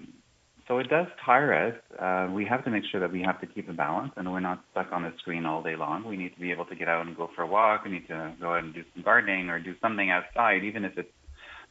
[0.68, 1.76] So it does tire us.
[2.00, 4.40] Uh, we have to make sure that we have to keep a balance, and we're
[4.40, 6.06] not stuck on a screen all day long.
[6.06, 7.84] We need to be able to get out and go for a walk.
[7.84, 10.98] We need to go out and do some gardening or do something outside, even if
[10.98, 11.12] it's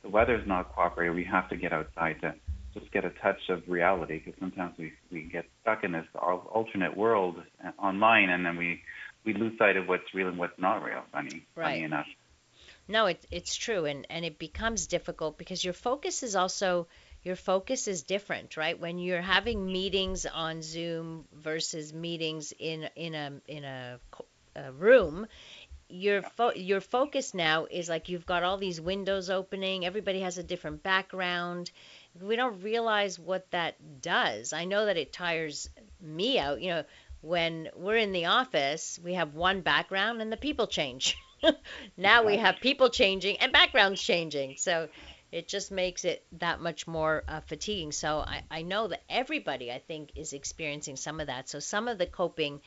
[0.02, 1.14] the weather's not cooperating.
[1.14, 2.34] We have to get outside to
[2.74, 6.96] just get a touch of reality, because sometimes we we get stuck in this alternate
[6.96, 8.82] world uh, online, and then we
[9.24, 11.02] we lose sight of what's real and what's not real.
[11.12, 11.66] Funny, right.
[11.66, 12.06] funny enough.
[12.88, 16.88] No, it, it's true, and and it becomes difficult because your focus is also
[17.22, 18.78] your focus is different, right?
[18.78, 24.00] When you're having meetings on Zoom versus meetings in in a in a,
[24.56, 25.26] a room,
[25.88, 29.84] your fo- your focus now is like you've got all these windows opening.
[29.84, 31.70] Everybody has a different background.
[32.20, 34.52] We don't realize what that does.
[34.52, 35.68] I know that it tires
[36.00, 36.60] me out.
[36.60, 36.84] You know,
[37.20, 41.16] when we're in the office, we have one background and the people change.
[41.96, 44.56] now we have people changing and backgrounds changing.
[44.56, 44.88] So
[45.30, 47.92] it just makes it that much more uh, fatiguing.
[47.92, 51.48] So I, I know that everybody, I think, is experiencing some of that.
[51.48, 52.60] So some of the coping,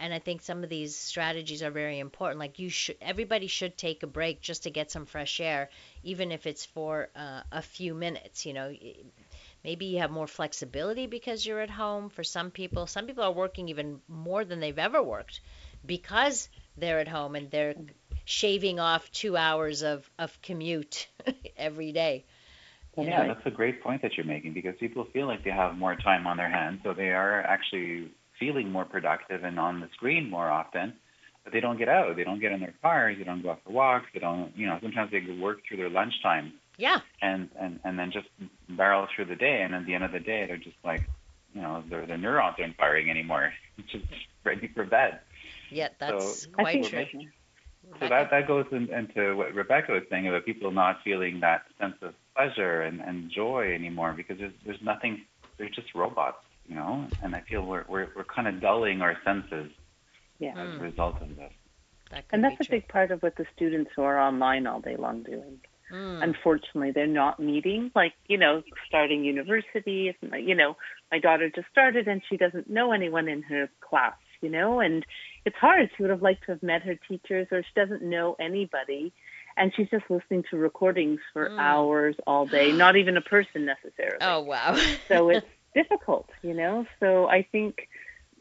[0.00, 2.40] and I think some of these strategies are very important.
[2.40, 5.70] Like you should, everybody should take a break just to get some fresh air,
[6.02, 8.46] even if it's for uh, a few minutes.
[8.46, 8.74] You know,
[9.64, 12.08] maybe you have more flexibility because you're at home.
[12.08, 15.40] For some people, some people are working even more than they've ever worked
[15.84, 17.74] because they're at home and they're
[18.24, 21.08] shaving off two hours of, of commute
[21.56, 22.24] every day.
[22.96, 23.34] yeah, know?
[23.34, 26.26] that's a great point that you're making because people feel like they have more time
[26.26, 30.50] on their hands, so they are actually feeling more productive and on the screen more
[30.50, 30.94] often.
[31.44, 32.16] But they don't get out.
[32.16, 33.18] They don't get in their cars.
[33.18, 34.06] They don't go out for walks.
[34.12, 36.52] They don't, you know, sometimes they work through their lunchtime.
[36.76, 37.00] Yeah.
[37.22, 38.26] And and and then just
[38.68, 41.08] barrel through the day, and at the end of the day, they're just like,
[41.54, 43.52] you know, their their neurons aren't firing anymore.
[43.88, 44.04] just
[44.44, 45.20] ready for bed.
[45.70, 46.98] Yeah, that's so quite true.
[46.98, 47.30] Making,
[48.00, 51.62] so that that goes in, into what Rebecca was saying about people not feeling that
[51.78, 55.22] sense of pleasure and, and joy anymore because there's there's nothing.
[55.58, 57.06] They're just robots, you know.
[57.22, 59.70] And I feel we're we're we're kind of dulling our senses
[60.38, 60.52] yeah.
[60.58, 61.52] as a result of this.
[62.10, 64.96] That and that's a big part of what the students who are online all day
[64.96, 65.60] long doing.
[65.92, 66.22] Mm.
[66.22, 67.90] Unfortunately, they're not meeting.
[67.94, 70.14] Like you know, starting university.
[70.22, 70.76] You know,
[71.10, 75.04] my daughter just started and she doesn't know anyone in her class you know, and
[75.44, 75.90] it's hard.
[75.96, 79.12] She would have liked to have met her teachers, or she doesn't know anybody,
[79.56, 81.58] and she's just listening to recordings for mm.
[81.58, 84.18] hours all day, not even a person necessarily.
[84.20, 84.76] Oh wow!
[85.08, 85.46] so it's
[85.76, 86.86] difficult, you know.
[86.98, 87.88] So I think,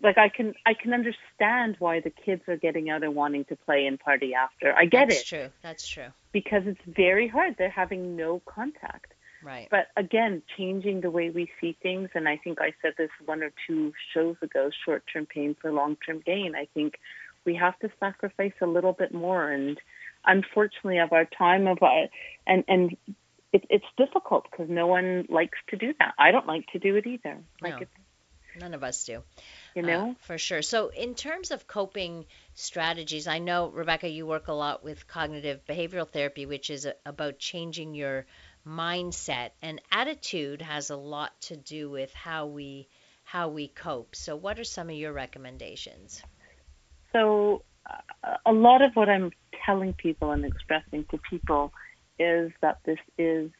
[0.01, 3.55] like, I can I can understand why the kids are getting out and wanting to
[3.55, 4.73] play and party after.
[4.73, 5.27] I get That's it.
[5.27, 5.49] True.
[5.61, 6.09] That's true.
[6.31, 7.55] Because it's very hard.
[7.57, 9.13] They're having no contact.
[9.43, 9.67] Right.
[9.69, 13.43] But again, changing the way we see things, and I think I said this one
[13.43, 16.55] or two shows ago short term pain for long term gain.
[16.55, 16.95] I think
[17.45, 19.51] we have to sacrifice a little bit more.
[19.51, 19.77] And
[20.25, 22.07] unfortunately, of our time, of our,
[22.47, 22.97] and, and
[23.55, 26.13] it, it's difficult because no one likes to do that.
[26.19, 27.37] I don't like to do it either.
[27.61, 27.87] Like no.
[28.59, 29.21] None of us do.
[29.75, 30.11] You know?
[30.11, 30.61] Uh, for sure.
[30.61, 35.59] So, in terms of coping strategies, I know, Rebecca, you work a lot with cognitive
[35.67, 38.25] behavioral therapy, which is a, about changing your
[38.65, 42.87] mindset and attitude has a lot to do with how we
[43.23, 44.15] how we cope.
[44.15, 46.23] So what are some of your recommendations?
[47.11, 49.31] So uh, a lot of what I'm
[49.65, 51.73] telling people and expressing to people
[52.19, 53.51] is that this is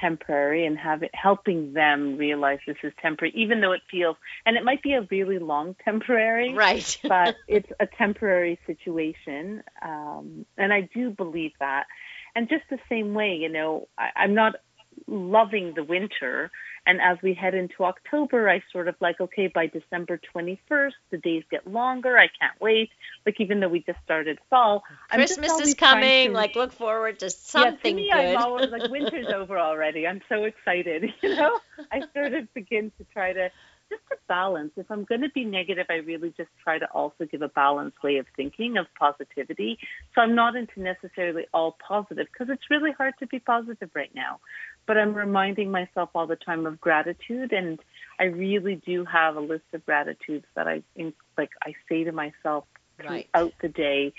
[0.00, 4.56] temporary and have it, helping them realize this is temporary, even though it feels, and
[4.56, 6.98] it might be a really long temporary, right?
[7.08, 11.84] but it's a temporary situation, um, and I do believe that.
[12.34, 14.54] And just the same way, you know, I, I'm not
[15.06, 16.50] loving the winter.
[16.84, 21.18] And as we head into October, I sort of like, okay, by December 21st, the
[21.18, 22.18] days get longer.
[22.18, 22.90] I can't wait.
[23.24, 26.30] Like, even though we just started fall, Christmas is coming.
[26.30, 28.36] To, like, look forward to something yeah, to me, good.
[28.36, 30.06] I'm always like, winter's over already.
[30.06, 31.12] I'm so excited.
[31.22, 31.60] You know,
[31.92, 33.50] I sort of begin to try to
[34.32, 34.72] balance.
[34.78, 38.02] If I'm going to be negative, I really just try to also give a balanced
[38.02, 39.78] way of thinking of positivity.
[40.14, 44.14] So I'm not into necessarily all positive because it's really hard to be positive right
[44.14, 44.40] now.
[44.86, 47.78] But I'm reminding myself all the time of gratitude, and
[48.18, 50.82] I really do have a list of gratitudes that I
[51.36, 51.50] like.
[51.62, 52.64] I say to myself
[52.98, 53.28] right.
[53.34, 54.14] throughout the day.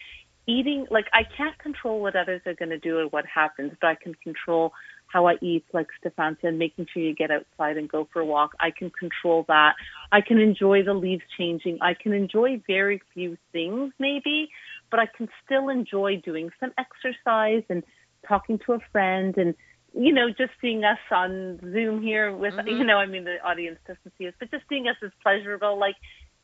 [0.45, 3.87] Eating, like I can't control what others are going to do or what happens, but
[3.87, 4.73] I can control
[5.13, 8.25] how I eat, like Stefan said, making sure you get outside and go for a
[8.25, 8.53] walk.
[8.59, 9.75] I can control that.
[10.11, 11.77] I can enjoy the leaves changing.
[11.81, 14.49] I can enjoy very few things, maybe,
[14.89, 17.83] but I can still enjoy doing some exercise and
[18.27, 19.53] talking to a friend and
[19.95, 22.67] you know, just seeing us on Zoom here with, mm-hmm.
[22.67, 25.79] you know, I mean, the audience doesn't see us, but just seeing us is pleasurable.
[25.79, 25.93] Like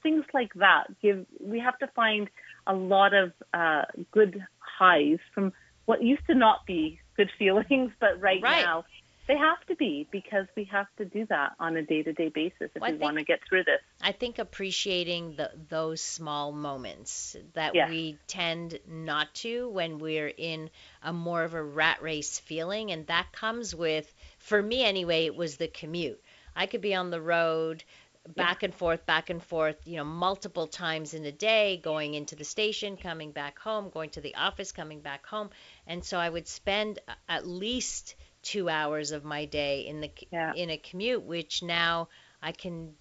[0.03, 2.29] things like that give, we have to find
[2.67, 5.51] a lot of uh, good highs from
[5.85, 8.63] what used to not be good feelings, but right, right.
[8.63, 8.85] now
[9.27, 12.81] they have to be because we have to do that on a day-to-day basis if
[12.81, 13.81] well, we want to get through this.
[14.01, 17.89] I think appreciating the, those small moments that yes.
[17.89, 20.69] we tend not to when we're in
[21.03, 25.35] a more of a rat race feeling, and that comes with, for me anyway, it
[25.35, 26.19] was the commute.
[26.55, 27.83] I could be on the road
[28.27, 32.35] back and forth, back and forth, you know, multiple times in a day, going into
[32.35, 35.49] the station, coming back home, going to the office, coming back home.
[35.87, 40.53] And so I would spend at least two hours of my day in the Yeah.
[40.53, 42.09] in a commute, which now
[42.41, 42.93] I can.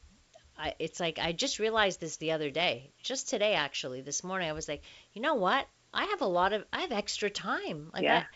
[0.57, 4.49] I, it's like I just realized this the other day, just today actually, this morning.
[4.49, 5.67] I was like, you know what?
[5.95, 7.91] I have a lot of I have extra time.
[7.95, 8.11] Like Yeah.
[8.11, 8.27] I,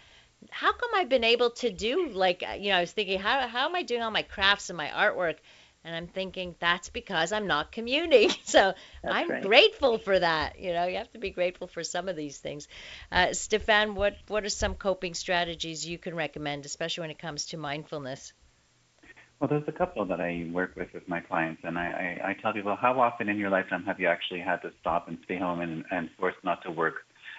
[0.50, 3.46] how come I've been able to do like uh, you know I was thinking how
[3.48, 5.36] how am I doing all my crafts and my artwork
[5.84, 9.42] and I'm thinking that's because I'm not commuting so That's I'm right.
[9.42, 12.68] grateful for that you know you have to be grateful for some of these things
[13.10, 17.46] uh, Stefan what what are some coping strategies you can recommend especially when it comes
[17.46, 18.32] to mindfulness
[19.40, 21.86] Well, there's a couple that I work with with my clients, and I,
[22.22, 25.08] I, I tell people, how often in your lifetime have you actually had to stop
[25.08, 26.94] and stay home and, and forced not to work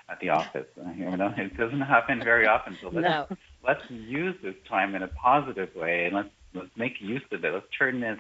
[0.10, 0.68] at the office?
[0.98, 2.78] You know, it doesn't happen very often.
[2.82, 3.28] So let's, no
[3.66, 7.54] let's use this time in a positive way, and let's let's make use of it.
[7.54, 8.20] Let's turn this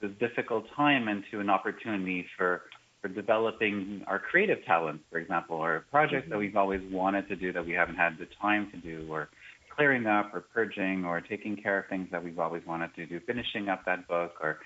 [0.00, 2.62] this difficult time into an opportunity for
[3.00, 6.40] for developing our creative talents, for example, or projects that mm-hmm.
[6.40, 9.28] we've always wanted to do that we haven't had the time to do, or
[9.76, 13.20] clearing up or purging or taking care of things that we've always wanted to do,
[13.26, 14.58] finishing up that book or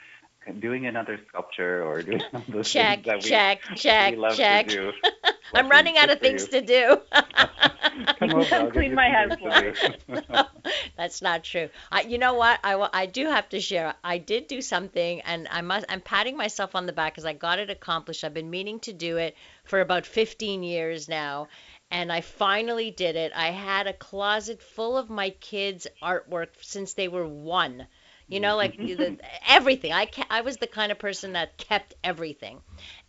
[0.59, 4.17] doing another sculpture or doing some of those check things that we, check check we
[4.17, 4.93] love check to do.
[5.55, 6.61] I'm running out of things you.
[6.61, 7.01] to do
[8.19, 10.23] Come over, I'll clean my some house things.
[10.97, 11.69] That's not true.
[11.91, 12.59] I, you know what?
[12.65, 13.95] I, I do have to share.
[14.03, 15.87] I did do something, and I must.
[15.89, 18.25] I'm patting myself on the back because I got it accomplished.
[18.25, 21.49] I've been meaning to do it for about 15 years now,
[21.91, 23.33] and I finally did it.
[23.35, 27.87] I had a closet full of my kids' artwork since they were one.
[28.29, 29.17] You know, like the,
[29.47, 29.93] everything.
[29.93, 32.61] I I was the kind of person that kept everything,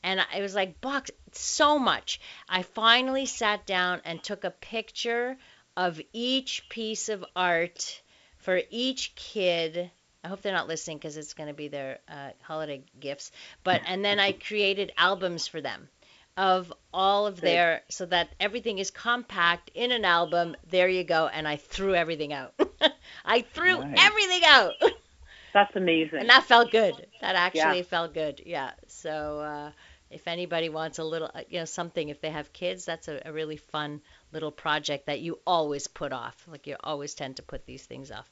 [0.04, 2.20] and I- it was like box so much.
[2.48, 5.38] I finally sat down and took a picture
[5.76, 8.02] of each piece of art
[8.38, 9.90] for each kid.
[10.24, 13.32] I hope they're not listening because it's going to be their uh, holiday gifts.
[13.64, 15.90] But and then I created albums for them
[16.38, 20.56] of all of their so that everything is compact in an album.
[20.70, 21.28] There you go.
[21.28, 22.54] And I threw everything out.
[23.26, 23.98] I threw Nice.
[23.98, 24.74] everything out.
[25.54, 26.20] That's amazing.
[26.20, 27.08] And that felt good.
[27.22, 27.84] That actually Yeah.
[27.84, 28.42] felt good.
[28.46, 28.72] Yeah.
[28.88, 29.72] So uh,
[30.10, 33.32] if anybody wants a little, you know, something, if they have kids, that's a, a
[33.32, 34.02] really fun
[34.32, 36.36] little project that you always put off.
[36.48, 38.30] Like you always tend to put these things off.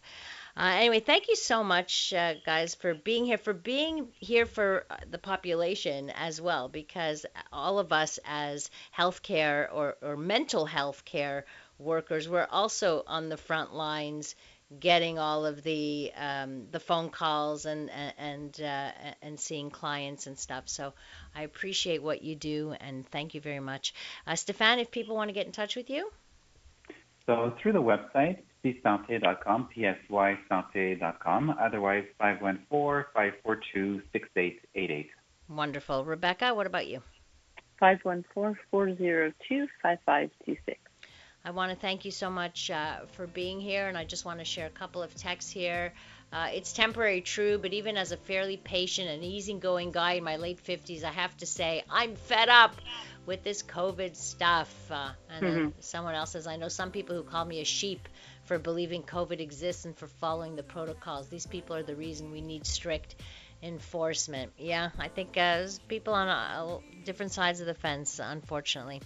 [0.57, 4.85] Uh, anyway, thank you so much, uh, guys, for being here, for being here for
[4.89, 11.05] uh, the population as well, because all of us as healthcare or, or mental health
[11.05, 11.45] care
[11.79, 14.35] workers, we're also on the front lines
[14.79, 18.91] getting all of the um, the phone calls and and uh,
[19.21, 20.69] and seeing clients and stuff.
[20.69, 20.93] So
[21.35, 23.93] I appreciate what you do and thank you very much,
[24.25, 24.79] uh, Stefan.
[24.79, 26.09] If people want to get in touch with you,
[27.25, 35.09] So through the website, psysante.com, psysante.com, otherwise 514-542-6888.
[35.49, 36.05] wonderful.
[36.05, 37.01] Rebecca, what about you?
[37.81, 40.77] 514-402-5526.
[41.43, 44.39] I want to thank you so much uh, for being here, and I just want
[44.39, 45.93] to share a couple of texts here.
[46.31, 50.37] Uh, it's temporary, true, but even as a fairly patient and easygoing guy in my
[50.37, 52.75] late 50s, I have to say I'm fed up
[53.25, 54.73] with this COVID stuff.
[54.89, 58.07] Uh, and then someone else says, I know some people who call me a sheep
[58.45, 61.27] for believing COVID exists and for following the protocols.
[61.27, 63.15] These people are the reason we need strict
[63.61, 64.53] enforcement.
[64.57, 69.01] Yeah, I think uh, there's people on uh, different sides of the fence, unfortunately.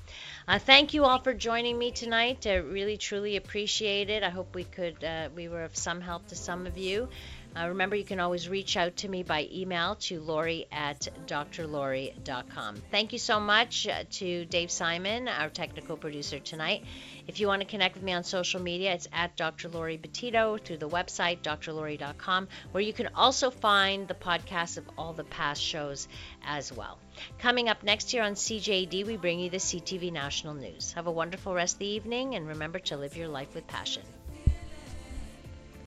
[0.48, 2.46] Uh, thank you all for joining me tonight.
[2.48, 4.24] I really, truly appreciate it.
[4.24, 7.10] I hope we could, uh, we were of some help to some of you.
[7.58, 12.76] Uh, remember, you can always reach out to me by email to Laurie at drlori.com.
[12.92, 16.84] Thank you so much uh, to Dave Simon, our technical producer tonight.
[17.28, 19.70] If you want to connect with me on social media, it's at Dr.
[19.70, 25.24] Laurie through the website, drlori.com, where you can also find the podcast of all the
[25.24, 26.10] past shows
[26.46, 27.00] as well.
[27.40, 30.94] Coming up next year on CJAD, we bring you the CTV National News.
[30.94, 34.04] Have a wonderful rest of the evening, and remember to live your life with passion.